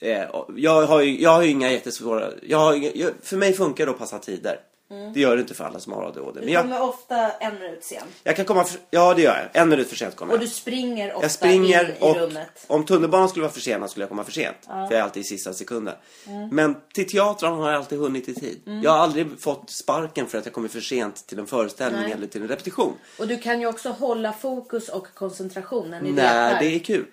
[0.00, 3.52] Eh, och jag, har ju, jag har ju inga jättesvåra, jag har, jag, för mig
[3.52, 4.60] funkar det att passa tider.
[5.14, 6.40] Det gör det inte för alla som har ADHD.
[6.40, 8.02] Du jag, kommer ofta en minut sen.
[8.24, 9.62] jag kan komma, för, ja det gör jag.
[9.62, 10.44] En minut för sent kommer Och jag.
[10.44, 12.64] du springer ofta Jag springer in i och rummet.
[12.66, 14.56] om tunnelbanan skulle vara försenad skulle jag komma för sent.
[14.64, 15.94] För jag är alltid i sista sekunden.
[16.26, 16.48] Mm.
[16.48, 18.60] Men till teatern har jag alltid hunnit i tid.
[18.82, 22.12] Jag har aldrig fått sparken för att jag kommer för sent till en föreställning Nej.
[22.12, 22.92] eller till en repetition.
[23.18, 27.06] Och du kan ju också hålla fokus och koncentration när ni Nej, det är kul.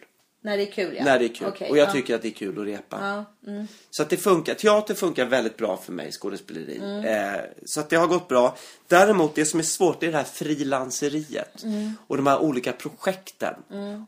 [0.46, 1.04] När det är kul ja.
[1.04, 1.48] när det är kul.
[1.48, 1.92] Okej, och jag ja.
[1.92, 2.98] tycker att det är kul att repa.
[3.02, 3.68] Ja, mm.
[3.90, 4.54] Så att det funkar.
[4.54, 6.78] Teater funkar väldigt bra för mig, skådespeleri.
[6.78, 7.06] Mm.
[7.06, 8.58] Eh, så att det har gått bra.
[8.88, 11.64] Däremot, det som är svårt det är det här frilanseriet.
[11.64, 11.94] Mm.
[12.08, 13.54] Och de här olika projekten.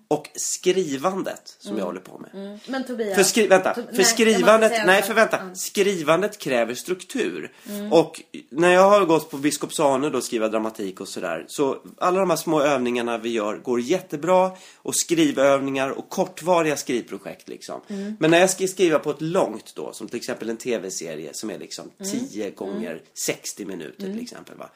[0.07, 2.29] Och skrivandet som jag håller på med.
[2.43, 2.59] Mm.
[2.67, 3.15] Men Tobias.
[3.15, 5.55] För, skri vänta, To- för skrivandet, nej för vänta, Mm.
[5.55, 7.51] skrivandet kräver struktur.
[7.91, 11.45] Och när jag har gått på Biskopsane då skriva dramatik och sådär.
[11.47, 14.51] Så alla de här små övningarna vi gör går jättebra.
[14.77, 17.81] Och skrivövningar och kortvariga skrivprojekt liksom.
[18.19, 21.49] Men när jag ska skriva på ett långt då, som till exempel en tv-serie som
[21.49, 21.91] är liksom
[22.29, 24.69] 10 gånger 60 minuter till exempel va.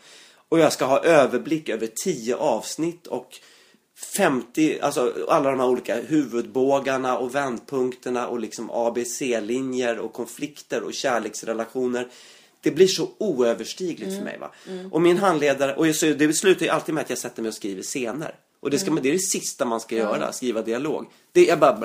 [0.50, 3.40] Och jag ska ha överblick över 10 avsnitt och
[4.18, 10.94] 50, alltså alla de här olika huvudbågarna och vändpunkterna och liksom ABC-linjer och konflikter och
[10.94, 12.08] kärleksrelationer.
[12.62, 14.52] Det blir så oöverstigligt för mig va.
[14.92, 17.56] Och min handledare, och så, det slutar ju alltid med att jag sätter mig och
[17.56, 18.36] skriver scener.
[18.62, 21.06] Och det, ska, man- det är det sista man ska göra, skriva dialog.
[21.32, 21.76] Det är bara.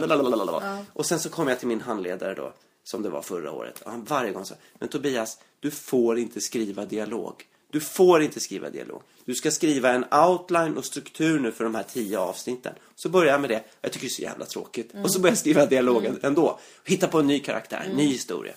[0.93, 2.53] Och sen så kommer jag till min handledare då,
[2.85, 3.83] som det var förra året.
[3.83, 7.35] Och han varje gång sa, men Tobias, du får inte skriva dialog.
[7.71, 9.03] Du får inte skriva dialog.
[9.25, 12.75] Du ska skriva en outline och struktur nu för de här tio avsnitten.
[12.95, 13.63] Så börjar jag med det.
[13.81, 14.93] Jag tycker det är så jävla tråkigt.
[15.05, 16.59] Och så börjar jag skriva dialogen ändå.
[16.85, 18.53] Hitta på en ny karaktär, en ny historia.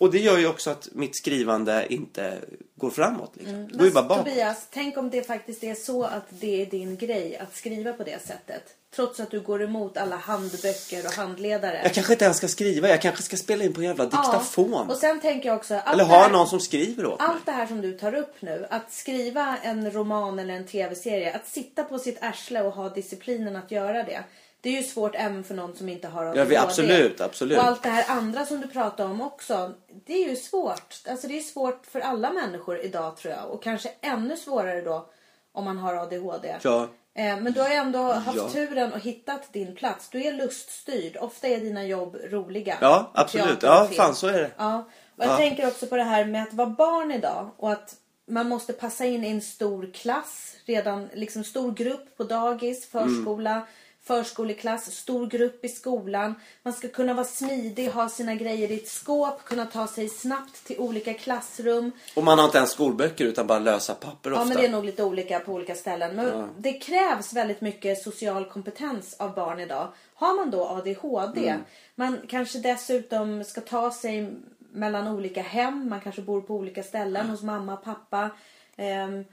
[0.00, 2.38] Och det gör ju också att mitt skrivande inte
[2.76, 3.32] går framåt.
[3.34, 3.68] Liksom.
[3.68, 4.26] Det går ju bara bakåt.
[4.26, 8.04] Tobias, tänk om det faktiskt är så att det är din grej att skriva på
[8.04, 8.62] det sättet.
[8.94, 11.80] Trots att du går emot alla handböcker och handledare.
[11.82, 12.88] Jag kanske inte ens ska skriva.
[12.88, 14.90] Jag kanske ska spela in på en jävla diktafon.
[14.90, 15.74] Och sen tänker jag också...
[15.74, 17.28] allt Eller det här- ha någon som skriver åt mig.
[17.28, 21.34] Allt det här som du tar upp nu, att skriva en roman eller en tv-serie,
[21.34, 24.24] att sitta på sitt arsle och ha disciplinen att göra det.
[24.60, 26.54] Det är ju svårt även för någon som inte har ADHD.
[26.54, 27.58] Ja, absolut, absolut.
[27.58, 29.72] Och allt det här andra som du pratar om också,
[30.06, 30.94] det är ju svårt.
[31.10, 33.50] Alltså det är svårt för alla människor idag tror jag.
[33.50, 35.10] Och kanske ännu svårare då
[35.52, 36.56] om man har ADHD.
[36.62, 36.88] Ja.
[37.14, 38.48] Eh, Men du har ju ändå haft Ja.
[38.48, 40.08] turen och hittat din plats.
[40.08, 41.16] Du är luststyrd.
[41.16, 42.76] Ofta är dina jobb roliga.
[42.80, 43.62] Ja, absolut.
[43.62, 44.50] Ja, fan så är det.
[44.56, 45.36] Ja, och jag Ja.
[45.36, 47.94] tänker också på det här med att vara barn idag och att
[48.26, 53.66] man måste passa in i en stor klass, redan liksom stor grupp på dagis, förskola,
[54.04, 56.34] förskoleklass, stor grupp i skolan.
[56.62, 60.64] Man ska kunna vara smidig, ha sina grejer i ett skåp, kunna ta sig snabbt
[60.64, 61.92] till olika klassrum.
[62.16, 64.42] Och man har inte ens skolböcker utan bara lösa papper ofta.
[64.42, 66.16] Ja, men det är nog lite olika på olika ställen.
[66.16, 69.88] Men det krävs väldigt mycket social kompetens av barn idag.
[70.14, 71.60] Har man då ADHD, Mm.
[71.94, 74.32] man kanske dessutom ska ta sig
[74.72, 75.88] mellan olika hem.
[75.88, 78.30] Man kanske bor på olika ställen hos mamma, pappa.
[78.76, 79.24] Ehm,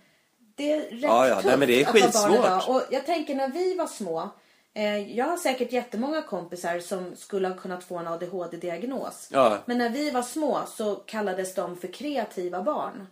[0.56, 2.46] det är rätt Ja, ja, tufft nej, men det är att vara barn skitsvårt.
[2.46, 2.64] idag.
[2.68, 4.30] Och jag tänker när vi var små.
[4.78, 9.28] Eh, jag har säkert jättemånga kompisar som skulle ha kunnat få en ADHD-diagnos.
[9.32, 9.58] Ja.
[9.66, 13.08] Men när vi var små så kallades de för kreativa barn.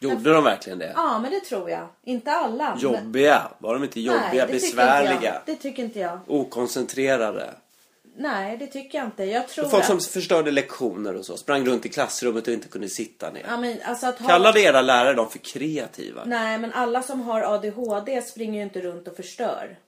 [0.00, 0.92] Gjorde de verkligen det?
[0.96, 1.88] Ja, men det tror jag.
[2.04, 2.70] Inte alla.
[2.70, 3.42] men- Jobbiga?
[3.58, 4.22] Var de inte jobbiga?
[4.22, 5.20] Nej, det tycker besvärliga?
[5.22, 5.34] jag.
[5.46, 6.18] Det tycker inte jag.
[6.26, 7.54] Okoncentrerade?
[8.16, 9.24] Nej, det tycker jag inte.
[9.24, 10.06] Jag tror Folk som att...
[10.06, 11.36] förstörde lektioner och så.
[11.36, 13.44] Sprang runt i klassrummet och inte kunde sitta ner.
[13.48, 14.12] Ja, men alltså ha...
[14.12, 16.24] Kallade era lärare dem för kreativa?
[16.24, 19.78] Nej, men alla som har ADHD springer ju inte runt och förstör.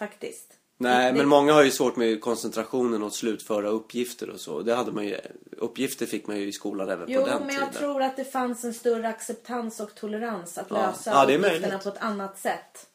[0.00, 0.52] Faktiskt.
[0.78, 4.60] Nej, Det- men många har ju svårt med koncentrationen och att slutföra uppgifter och så.
[4.62, 5.18] Det hade man ju,
[5.56, 7.64] uppgifter fick man ju i skolan även Jo, på den men tiden.
[7.64, 10.76] jag tror att det fanns en större acceptans och tolerans att Ja.
[10.76, 12.86] lösa Ja, uppgifterna på ett annat sätt.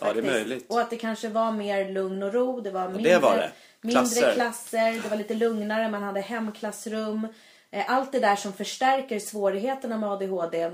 [0.00, 0.32] Ja, det är Faktiskt.
[0.32, 0.66] möjligt.
[0.70, 2.60] Och att det kanske var mer lugn och ro.
[2.60, 3.52] Det var mindre, det var det.
[3.80, 4.34] mindre Klasser.
[4.34, 4.92] klasser.
[5.02, 5.90] Det var lite lugnare.
[5.90, 7.26] Man hade hemklassrum.
[7.70, 10.70] Eh, Allt det där som förstärker svårigheterna med ADHD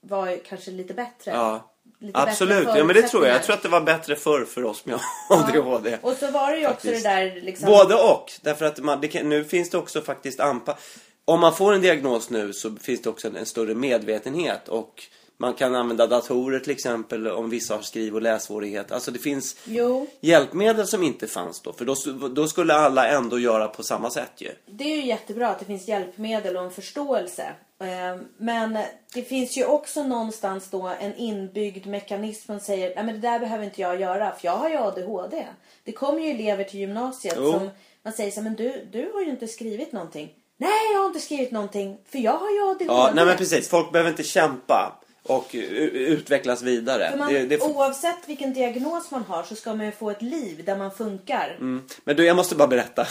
[0.00, 1.30] var kanske lite bättre.
[1.30, 1.71] Ja.
[2.02, 3.34] Lite Absolut, bättre ja, men det tror jag.
[3.34, 4.98] Jag tror att det var bättre förr för oss med
[5.30, 5.98] ADHD.
[6.02, 7.04] Och så var det ju också Faktiskt.
[7.04, 7.66] det där liksom...
[7.66, 8.32] Både och.
[8.42, 10.78] Därför att man, kan, nu finns det också faktiskt anpa...
[11.24, 14.68] Om man får en diagnos nu så finns det också en, en större medvetenhet.
[14.68, 15.02] Och
[15.36, 18.94] man kan använda datorer till exempel om vissa har skriv och lässvårigheter.
[18.94, 21.72] Alltså det finns Jo, hjälpmedel som inte fanns då.
[21.72, 21.94] För då,
[22.28, 24.50] då skulle alla ändå göra på samma sätt ju.
[24.66, 27.52] det är ju jättebra att det finns hjälpmedel och en förståelse.
[27.82, 28.78] Eh, Men
[29.14, 33.38] det finns ju också någonstans då en inbyggd mekanism som säger Nej men det där
[33.38, 35.46] behöver inte jag göra för jag har ju ADHD.
[35.84, 37.52] Det kommer ju elever till gymnasiet Jo.
[37.52, 37.70] som
[38.02, 40.30] man säger så men du, du har ju inte skrivit någonting.
[40.56, 42.84] Nej, jag har inte skrivit någonting för jag har ju ADHD.
[42.84, 43.68] Ja, nej men precis.
[43.68, 47.16] Folk behöver inte kämpa och utvecklas vidare.
[47.16, 50.64] Man, Det, det, Oavsett vilken diagnos man har så ska man ju få ett liv
[50.64, 51.56] där man funkar.
[51.60, 51.82] Mm.
[52.04, 53.06] Men du, jag måste bara berätta.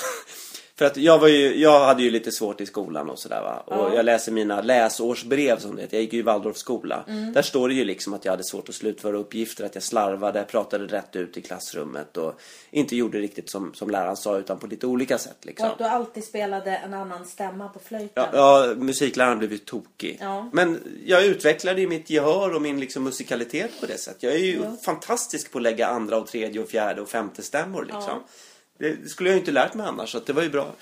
[0.82, 3.64] För att jag, var ju, jag hade ju lite svårt i skolan och sådär va.
[3.66, 3.96] Och Ja.
[3.96, 5.98] jag läser mina läsårsbrev som det heter.
[5.98, 7.04] Jag gick ju i Waldorfskola.
[7.08, 7.34] Mm.
[7.34, 9.66] Där står det ju liksom att jag hade svårt att slutföra uppgifter.
[9.66, 12.18] Att jag slarvade, pratade rätt ut i klassrummet.
[12.18, 12.40] Och
[12.72, 15.68] inte gjorde riktigt som, som läraren sa utan på lite olika sätt Och liksom.
[15.70, 18.26] att du alltid spelade en annan stämma på flöjten.
[18.34, 20.18] Ja, ja, musikläraren blev ju tokig.
[20.22, 20.50] Ja.
[20.54, 24.24] Men jag utvecklade ju mitt gehör och min liksom musikalitet på det sättet.
[24.24, 24.78] Jag är ju Ja.
[24.86, 28.04] fantastisk på att lägga andra och tredje och fjärde och femte stämmor liksom.
[28.04, 28.51] Det,
[28.82, 30.76] det skulle jag inte lärt mig annars, så det var ju bra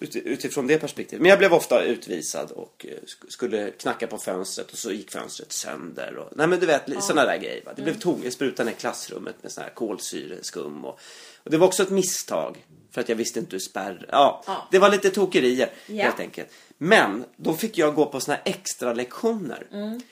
[0.00, 1.22] ut, utifrån det perspektivet.
[1.22, 5.10] Men jag blev ofta utvisad och eh, sk- skulle knacka på fönstret och så gick
[5.10, 6.16] fönstret sönder.
[6.16, 7.00] Och, nej men du vet, ja.
[7.00, 7.64] sådana där grejer.
[7.64, 7.72] Va?
[7.76, 10.84] Det blev tom, jag sprutade ner klassrummet med sån här kolsyreskum.
[10.84, 11.00] Och,
[11.44, 12.64] och det var också ett misstag.
[12.90, 14.06] För att jag visste inte hur spärr...
[14.12, 14.68] Ja, Ja.
[14.70, 16.04] det var lite tokerier Ja.
[16.04, 16.48] helt enkelt.
[16.78, 19.66] Men då fick jag gå på såna här extra lektioner.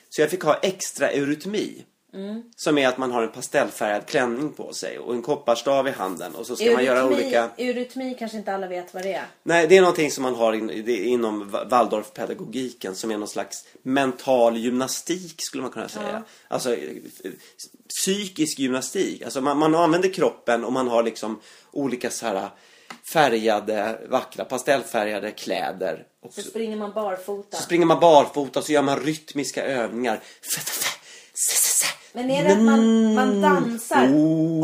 [0.09, 1.85] Så jag fick ha extra eurytmi.
[2.57, 6.35] Som är att man har en pastellfärgad klänning på sig och en kopparstav i handen
[6.35, 7.51] och så ska man göra olika...
[7.57, 9.27] Eurytmi kanske inte alla vet vad det är.
[9.43, 14.57] Nej, det är någonting som man har in, inom Waldorfpedagogiken som är någon slags mental
[14.57, 16.23] gymnastik skulle man kunna säga.
[16.49, 16.91] Alltså eh,
[17.25, 17.33] eh,
[17.89, 19.23] psykisk gymnastik.
[19.23, 21.41] Alltså man, man använder kroppen och man har liksom
[21.71, 22.49] olika så här
[23.13, 26.07] färgade, vackra, pastellfärgade kläder.
[26.23, 27.57] Och Så så, springer man barfota.
[27.57, 30.21] så springer man barfota och så gör man rytmiska övningar.
[32.13, 34.07] Men är det att man, man dansar?
[34.07, 34.59] Oh.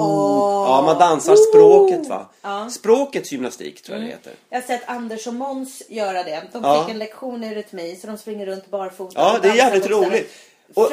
[0.68, 2.26] Ja, man dansar språket va?
[2.42, 2.70] Ja.
[2.70, 4.32] Språkets gymnastik tror jag det heter.
[4.50, 6.42] Jag har sett Anders och Måns göra det.
[6.52, 6.84] De Ja.
[6.84, 9.20] fick en lektion i rytmi så de springer runt barfota.
[9.20, 10.30] Ja, det är jävligt roligt.
[10.74, 10.92] Och, och,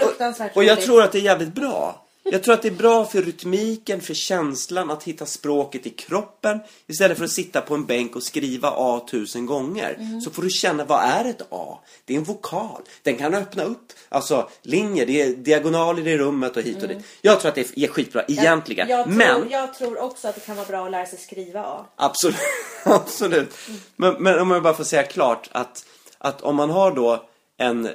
[0.53, 2.05] och jag tror att det är jävligt bra.
[2.32, 6.59] Jag tror att det är bra för rytmiken, för känslan att hitta språket i kroppen.
[6.88, 9.95] Istället för att sitta på en bänk och skriva A tusen gånger.
[9.99, 10.21] Mm.
[10.21, 11.80] Så får du känna, vad är ett A?
[12.05, 12.82] Det är en vokal.
[13.03, 16.97] Den kan öppna upp, alltså linjer, det är diagonaler i rummet och hit och dit.
[17.21, 18.91] Jag tror att det är skitbra egentligen.
[18.91, 18.99] Mm.
[18.99, 21.19] Jag, jag, Men tror, jag tror också att det kan vara bra att lära sig
[21.19, 21.86] skriva A.
[21.95, 22.38] Absolut.
[22.84, 23.53] Absolut.
[23.95, 25.86] Men, men om jag bara får säga klart att,
[26.17, 27.26] att om man har då
[27.57, 27.89] en,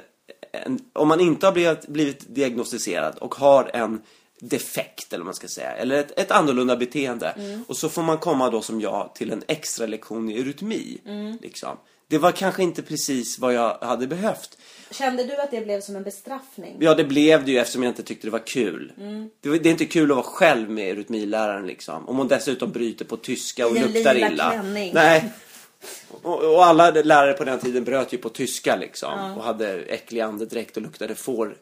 [0.51, 4.01] en om man inte har blivit, blivit diagnostiserad och har en
[4.43, 7.35] defekt eller vad man ska säga, eller ett, ett annorlunda beteende
[7.67, 10.97] och så får man komma då som jag till en extra lektion i eurytmi.
[11.41, 11.77] Liksom.
[12.07, 14.57] Det var kanske inte precis vad jag hade behövt.
[14.91, 16.77] Kände du att det blev som en bestraffning?
[16.79, 18.91] Ja, det blev det ju eftersom jag inte tyckte det var kul.
[19.41, 22.09] Det, var- det är inte kul att vara själv med eurytmiläraren liksom.
[22.09, 24.51] Om hon dessutom bryter på tyska och I luktar lila illa.
[24.51, 24.91] klänning.
[24.93, 25.31] Nej.
[26.21, 29.37] Och, och alla lärare på den tiden bröt ju på tyska liksom.
[29.37, 31.55] Och hade äcklig andedräkt och luktade får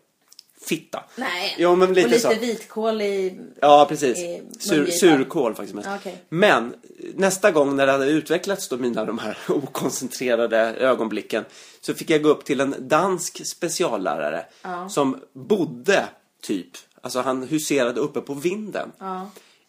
[0.62, 1.04] fitta.
[1.16, 1.56] Nej.
[1.58, 2.40] Jo, men lite och lite så.
[2.40, 3.40] vitkål i...
[3.62, 4.18] Ja, precis.
[4.18, 5.88] i Sur, surkål faktiskt mest.
[5.88, 6.24] Ja, okej.
[6.30, 6.76] Men
[7.16, 11.46] nästa gång när det hade utvecklats då mina de här okoncentrerade ögonblicken
[11.82, 14.46] så fick jag gå upp till en dansk speciallärare
[14.90, 16.06] som bodde
[16.42, 16.70] typ,
[17.02, 18.92] alltså han huserade uppe på vinden.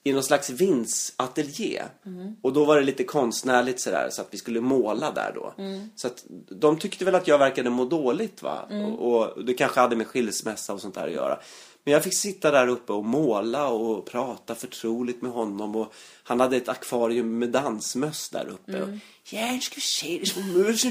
[0.04, 1.82] I någon slags vindsateljé.
[2.42, 5.54] Och då var det lite konstnärligt sådär så att vi skulle måla där då.
[5.96, 8.68] Så att de tyckte väl att jag verkade må dåligt va.
[8.70, 11.38] Och, och det kanske hade med skilsmässa och sånt där att göra.
[11.84, 15.76] Men jag fick sitta där uppe och måla och prata förtroligt med honom.
[15.76, 18.82] Och han hade ett akvarium med dansmöss där uppe.
[18.82, 18.88] Och,
[19.30, 20.90] ja, nu ska vi se det små.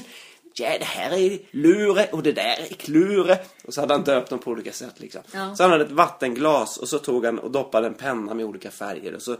[0.53, 3.39] Ja, det här är lure och det där är klure.
[3.65, 5.21] Och så hade han döpt dem på olika sätt liksom.
[5.31, 5.55] Ja.
[5.55, 8.71] Så han hade ett vattenglas och så tog han och doppade en penna med olika
[8.71, 9.15] färger.
[9.15, 9.37] Och så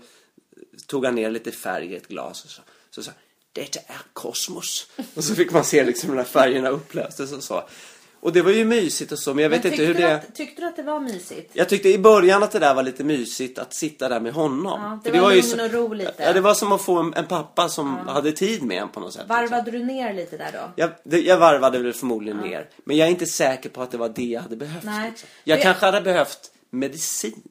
[0.88, 3.12] tog han ner lite färg i ett glas och så, så sa
[3.54, 4.88] detta är kosmos.
[5.16, 7.64] Och så fick man se liksom de här färgerna upplöstes och så.
[8.22, 10.00] Och det var ju mysigt och så, men jag vet Men inte hur det...
[10.00, 11.50] du Att, tyckte du att det var mysigt?
[11.54, 14.82] Jag tyckte i början att det där var lite mysigt att sitta där med honom.
[14.82, 16.14] Ja, det För var ju lugn och ro lite.
[16.18, 19.00] Ja, det var som att få en, en pappa som hade tid med en på
[19.00, 19.22] något sätt.
[19.22, 19.36] liksom.
[19.38, 20.60] Varvade du ner lite där då?
[20.76, 22.70] Jag, det, jag varvade väl förmodligen ner.
[22.84, 24.84] Men jag är inte säker på att det var det jag hade behövt.
[24.84, 25.10] Nej.
[25.10, 25.30] Liksom.
[25.44, 27.42] Jag jag- kanske hade behövt medicin.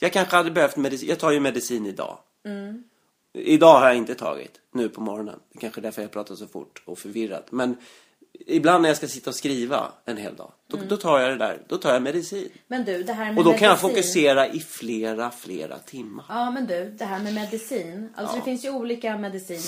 [0.00, 1.08] Jag kanske hade behövt medicin.
[1.08, 2.18] Jag tar ju medicin idag.
[2.46, 2.84] Mm.
[3.32, 4.60] Idag har jag inte tagit.
[4.72, 5.38] Nu på morgonen.
[5.52, 7.52] Det är kanske är därför jag pratar så fort och förvirrat.
[7.52, 7.76] Men
[8.46, 10.52] ibland när jag ska sitta och skriva en hel dag.
[10.66, 11.62] Då, då tar jag det där.
[11.68, 12.48] Då tar jag medicin.
[12.66, 13.88] Men du, det här med Och då kan jag medicin.
[13.90, 16.24] fokusera i flera, flera timmar.
[16.28, 18.08] Ja, men du, det här med medicin.
[18.14, 18.38] Alltså Ja.
[18.40, 19.60] det finns ju olika medicin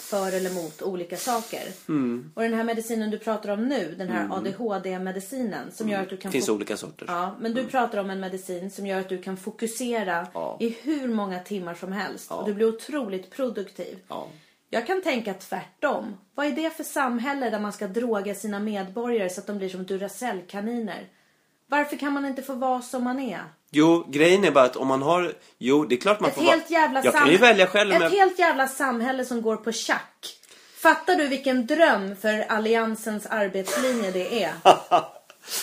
[0.00, 1.62] för eller mot olika saker.
[1.88, 2.32] Mm.
[2.34, 6.16] Och den här medicinen du pratar om nu, den här ADHD-medicinen som gör att du
[6.16, 7.08] kan Det finns olika sorters.
[7.08, 10.56] Ja, men du pratar om en medicin som gör att du kan fokusera Ja.
[10.60, 12.26] i hur många timmar som helst.
[12.30, 12.36] Ja.
[12.36, 13.98] Och du blir otroligt produktiv.
[14.08, 14.28] Ja.
[14.74, 16.16] Jag kan tänka tvärtom.
[16.34, 19.68] Vad är det för samhälle där man ska droga sina medborgare så att de blir
[19.68, 21.08] som Duracell-kaniner?
[21.66, 23.42] Varför kan man inte få vara som man är?
[23.70, 25.34] Jo, grejen är bara att om man har...
[25.58, 28.02] Jo, det är klart man Ett får helt jävla Jag kan ju välja själv Ett
[28.02, 28.10] jag...
[28.10, 30.36] helt jävla samhälle som går på tjack.
[30.76, 34.52] Fattar du vilken dröm för alliansens arbetslinje det är?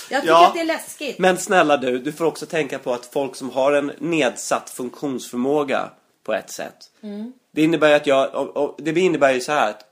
[0.09, 1.19] Jag tycker Ja, att det är läskigt.
[1.19, 5.89] Men snälla du, du får också tänka på att folk som har en nedsatt funktionsförmåga
[6.23, 6.91] på ett sätt.
[7.01, 7.33] Mm.
[7.51, 9.85] Det innebär att jag, det innebär ju så här att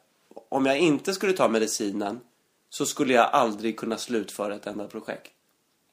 [0.49, 2.19] om jag inte skulle ta medicinen
[2.69, 5.31] så skulle jag aldrig kunna slutföra ett enda projekt.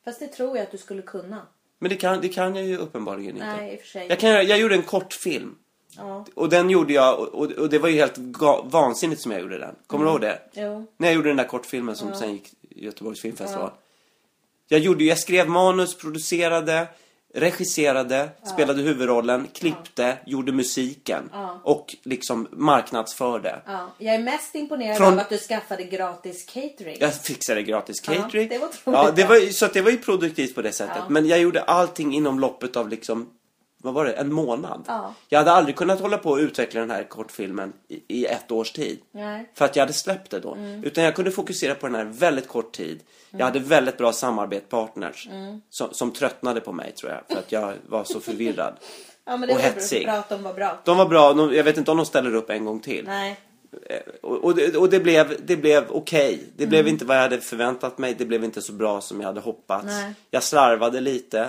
[0.05, 1.47] Fast det tror jag att du skulle kunna.
[1.79, 3.47] Men det kan, det kan jag ju uppenbarligen inte.
[3.47, 4.07] Nej, i och för sig.
[4.09, 5.55] Jag, kan, jag gjorde en kortfilm.
[5.97, 6.27] Ja.
[6.35, 8.19] Och den gjorde jag, och, och, det var ju helt
[8.65, 9.75] vansinnigt som jag gjorde den.
[9.87, 10.41] Kommer du ihåg det?
[10.53, 10.87] Jo.
[10.97, 13.71] När jag gjorde den där kortfilmen som sen gick Göteborgs filmfestival.
[14.69, 16.87] Jag, gjorde, jag skrev manus, producerade,
[17.35, 21.30] regisserade, spelade huvudrollen, klippte, gjorde musiken
[21.62, 23.62] och liksom marknadsförde.
[23.66, 26.97] Ja, jag är mest imponerad Från- av att du skaffade gratis catering.
[27.01, 28.49] Jag fixade gratis catering.
[28.49, 30.97] det var ja, det var, så det var ju produktivt på det sättet.
[30.97, 31.05] Ja.
[31.09, 33.30] Men jag gjorde allting inom loppet av liksom,
[33.85, 34.85] vad var det, en månad.
[34.87, 35.14] Ja.
[35.28, 38.72] Jag hade aldrig kunnat hålla på och utveckla den här kortfilmen i, i ett års
[38.72, 38.99] tid.
[39.12, 39.51] Nej.
[39.55, 40.55] För att jag hade släppt det då.
[40.55, 40.85] Mm.
[40.85, 43.01] Utan jag kunde fokusera på den här väldigt kort tid.
[43.30, 45.26] Jag hade väldigt bra samarbetspartners.
[45.30, 45.61] Mm.
[45.70, 47.20] Som, som tröttnade på mig tror jag.
[47.28, 48.74] För att jag var så förvirrad.
[49.26, 50.05] Ja, men det Och var hetsig.
[50.07, 50.78] bra att de var bra.
[50.85, 53.05] De var bra, de, jag vet inte om de ställer upp en gång till.
[53.07, 53.41] Nej.
[53.91, 56.45] Eh, Och, och, det, och det blev, det blev okej.
[56.57, 56.70] Det Mm.
[56.70, 58.14] blev inte vad jag hade förväntat mig.
[58.18, 59.85] Det blev inte så bra som jag hade hoppats.
[59.87, 60.12] Nej.
[60.30, 61.49] Jag slarvade lite.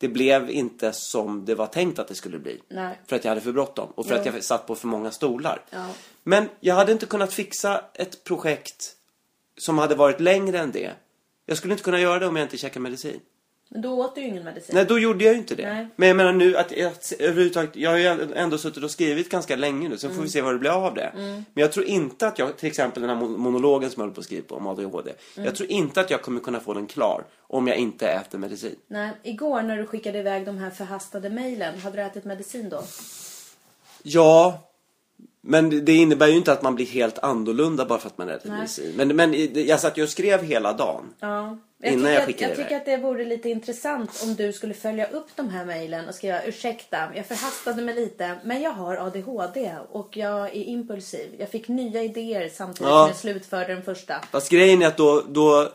[0.00, 2.60] Det blev inte som det var tänkt att det skulle bli.
[2.68, 3.00] Nej.
[3.06, 3.90] För att jag hade för bråttom.
[3.94, 4.20] Och för Jo.
[4.20, 5.64] att jag satt på för många stolar.
[5.70, 5.86] Ja.
[6.22, 8.96] Men jag hade inte kunnat fixa ett projekt
[9.58, 10.90] som hade varit längre än det.
[11.46, 13.20] Jag skulle inte kunna göra det om jag inte käkade medicin.
[13.72, 14.74] Men då åt du ju ingen medicin.
[14.74, 15.72] Nej, då gjorde jag ju inte det.
[15.74, 15.88] Nej.
[15.96, 19.56] Men jag menar nu att, att överhuvudtaget, jag har ju ändå suttit och skrivit ganska
[19.56, 21.10] länge nu, sen får vi se vad det blir av det.
[21.14, 24.14] Men jag tror inte att jag, till exempel den här mon- monologen som jag håller
[24.14, 25.12] på att skriva på om ADHD.
[25.34, 28.76] Jag tror inte att jag kommer kunna få den klar om jag inte äter medicin.
[28.86, 29.10] Nej.
[29.22, 32.82] Igår när du skickade iväg de här förhastade mejlen, hade du ätit medicin då?
[34.02, 34.60] Ja,
[35.40, 38.28] men det- det innebär ju inte att man blir helt annorlunda bara för att man
[38.28, 38.56] äter Nej.
[38.58, 38.92] medicin.
[38.96, 39.34] Men, men
[39.66, 41.04] jag satt ju och skrev hela dagen.
[41.20, 41.58] Ja.
[41.82, 44.74] Innan tycker jag att, skickade jag tycker att det vore lite intressant om du skulle
[44.74, 48.96] följa upp de här mejlen och skriva ursäkta, jag förhastade mig lite, men jag har
[48.96, 51.34] ADHD och jag är impulsiv.
[51.38, 52.98] Jag fick nya idéer samtidigt Ja.
[52.98, 54.20] som jag slutförde den första.
[54.30, 55.72] Fast grejen är att då, då...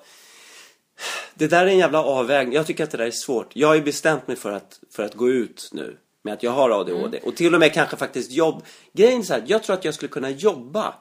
[1.33, 2.55] Det där är en jävla avvägning.
[2.55, 3.51] Jag tycker att det där är svårt.
[3.53, 6.51] Jag har ju bestämt mig för att, för att gå ut nu med att jag
[6.51, 7.19] har ADHD.
[7.23, 8.63] Och till och med kanske faktiskt jobb.
[8.93, 10.93] Grejen är så här, jag tror att jag skulle kunna jobba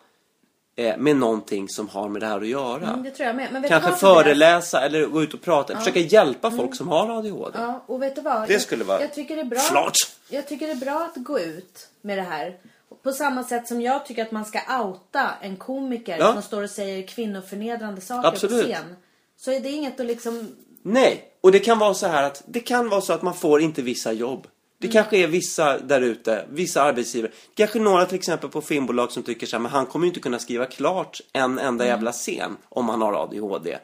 [0.77, 2.89] eh, med någonting som har med det här att göra.
[2.89, 3.49] Mm, det tror jag med.
[3.53, 4.16] Men vet Kanske du vad, Tobias?
[4.25, 5.79] föreläsa eller gå ut och prata.
[5.79, 7.59] Försöka hjälpa folk som har ADHD.
[7.59, 8.49] Ja, och vet du vad?
[8.49, 9.97] Det Jag- skulle vara jag tycker det är bra, flart.
[10.29, 12.57] Jag tycker det är bra att gå ut med det här.
[13.03, 16.33] På samma sätt som jag tycker att man ska outa en komiker Ja.
[16.33, 18.66] som står och säger kvinnoförnedrande saker Absolut.
[18.66, 18.97] på scen.
[19.37, 20.49] Så är det inget att liksom...
[20.83, 23.61] Nej, och det kan vara så här att det kan vara så att man får
[23.61, 24.47] inte vissa jobb.
[24.85, 27.32] Det kanske är vissa där ute, vissa arbetsgivare.
[27.55, 30.20] Kanske några till exempel på filmbolag som tycker så här, men han kommer ju inte
[30.20, 33.78] kunna skriva klart en enda jävla scen om han har ADHD.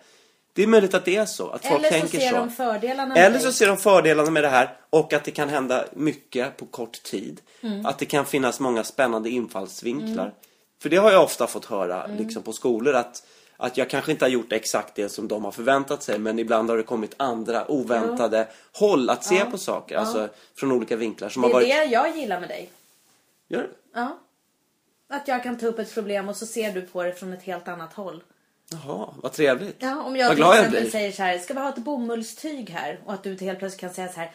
[0.53, 2.37] Det är möjligt att det är så, att folk Eller så tänker ser så.
[2.37, 3.45] de fördelarna med Eller det.
[3.45, 7.03] så ser de fördelarna med det här och att det kan hända mycket på kort
[7.03, 7.41] tid.
[7.63, 7.87] Mm.
[7.87, 10.33] Att det kan finnas många spännande infallsvinklar.
[10.83, 12.17] För det har jag ofta fått höra Mm.
[12.17, 13.23] liksom på skolor att,
[13.61, 16.71] att jag kanske inte har gjort exakt det som de har förväntat sig men ibland
[16.71, 19.97] har det kommit andra oväntade håll att se på saker.
[19.97, 21.69] Alltså från olika vinklar som Det har är varit...
[21.69, 22.71] det jag gillar med dig.
[23.49, 23.69] Gör det?
[23.95, 24.19] Ja.
[25.09, 27.43] Att jag kan ta upp ett problem och så ser du på det från ett
[27.43, 28.23] helt annat håll.
[28.73, 29.77] Jaha, vad trevligt.
[29.79, 32.71] Ja, om jag vad till jag exempel säger så här, ska vi ha ett bomullstyg
[32.71, 33.01] här?
[33.05, 34.31] Och att du helt plötsligt kan säga så här,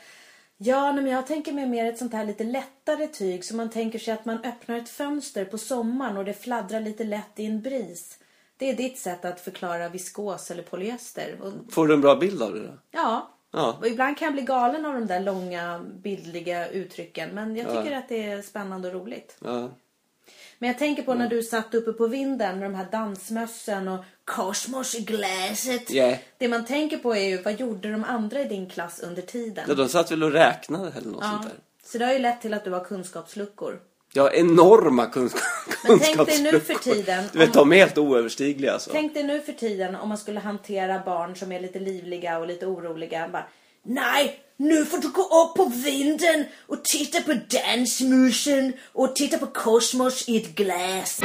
[0.58, 4.00] ja men jag tänker mig mer ett sånt här lite lättare tyg så man tänker
[4.00, 7.62] sig att man öppnar ett fönster på sommaren och det fladdrar lite lätt i en
[7.62, 8.20] bris.
[8.58, 11.38] Det är ditt sätt att förklara viskos eller polyester.
[11.42, 12.74] Och, Får du en bra bild av det då?
[12.92, 13.32] ja.
[13.52, 13.78] Ja.
[13.80, 17.30] Och ibland kan jag bli galen av de där långa bildliga uttrycken.
[17.30, 19.38] Men jag tycker att det är spännande och roligt.
[19.40, 19.70] Ja.
[20.60, 24.06] Men jag tänker på när du satt uppe på vinden med de här dansmössen och
[24.26, 25.92] kosmos i glaset.
[25.92, 26.18] Yeah.
[26.38, 29.66] Det man tänker på är ju, vad gjorde de andra i din klass under tiden?
[29.68, 31.54] ja, de satt väl och räknade eller något sånt där.
[31.84, 33.80] Så det har ju lett till att du har kunskapsluckor.
[34.18, 35.42] Ja, enorma kunskap
[35.88, 38.90] Men tänk dig nu för tiden, Du vet, de är helt oöverstigliga alltså.
[38.94, 42.48] Tänk dig nu för tiden om man skulle hantera barn som är lite livliga och
[42.48, 43.30] lite oroliga.
[43.32, 43.46] Bara,
[43.84, 49.46] Nej, nu får du gå upp på vinden och titta på dansmusen och titta på
[49.46, 51.22] kosmos i ett glas.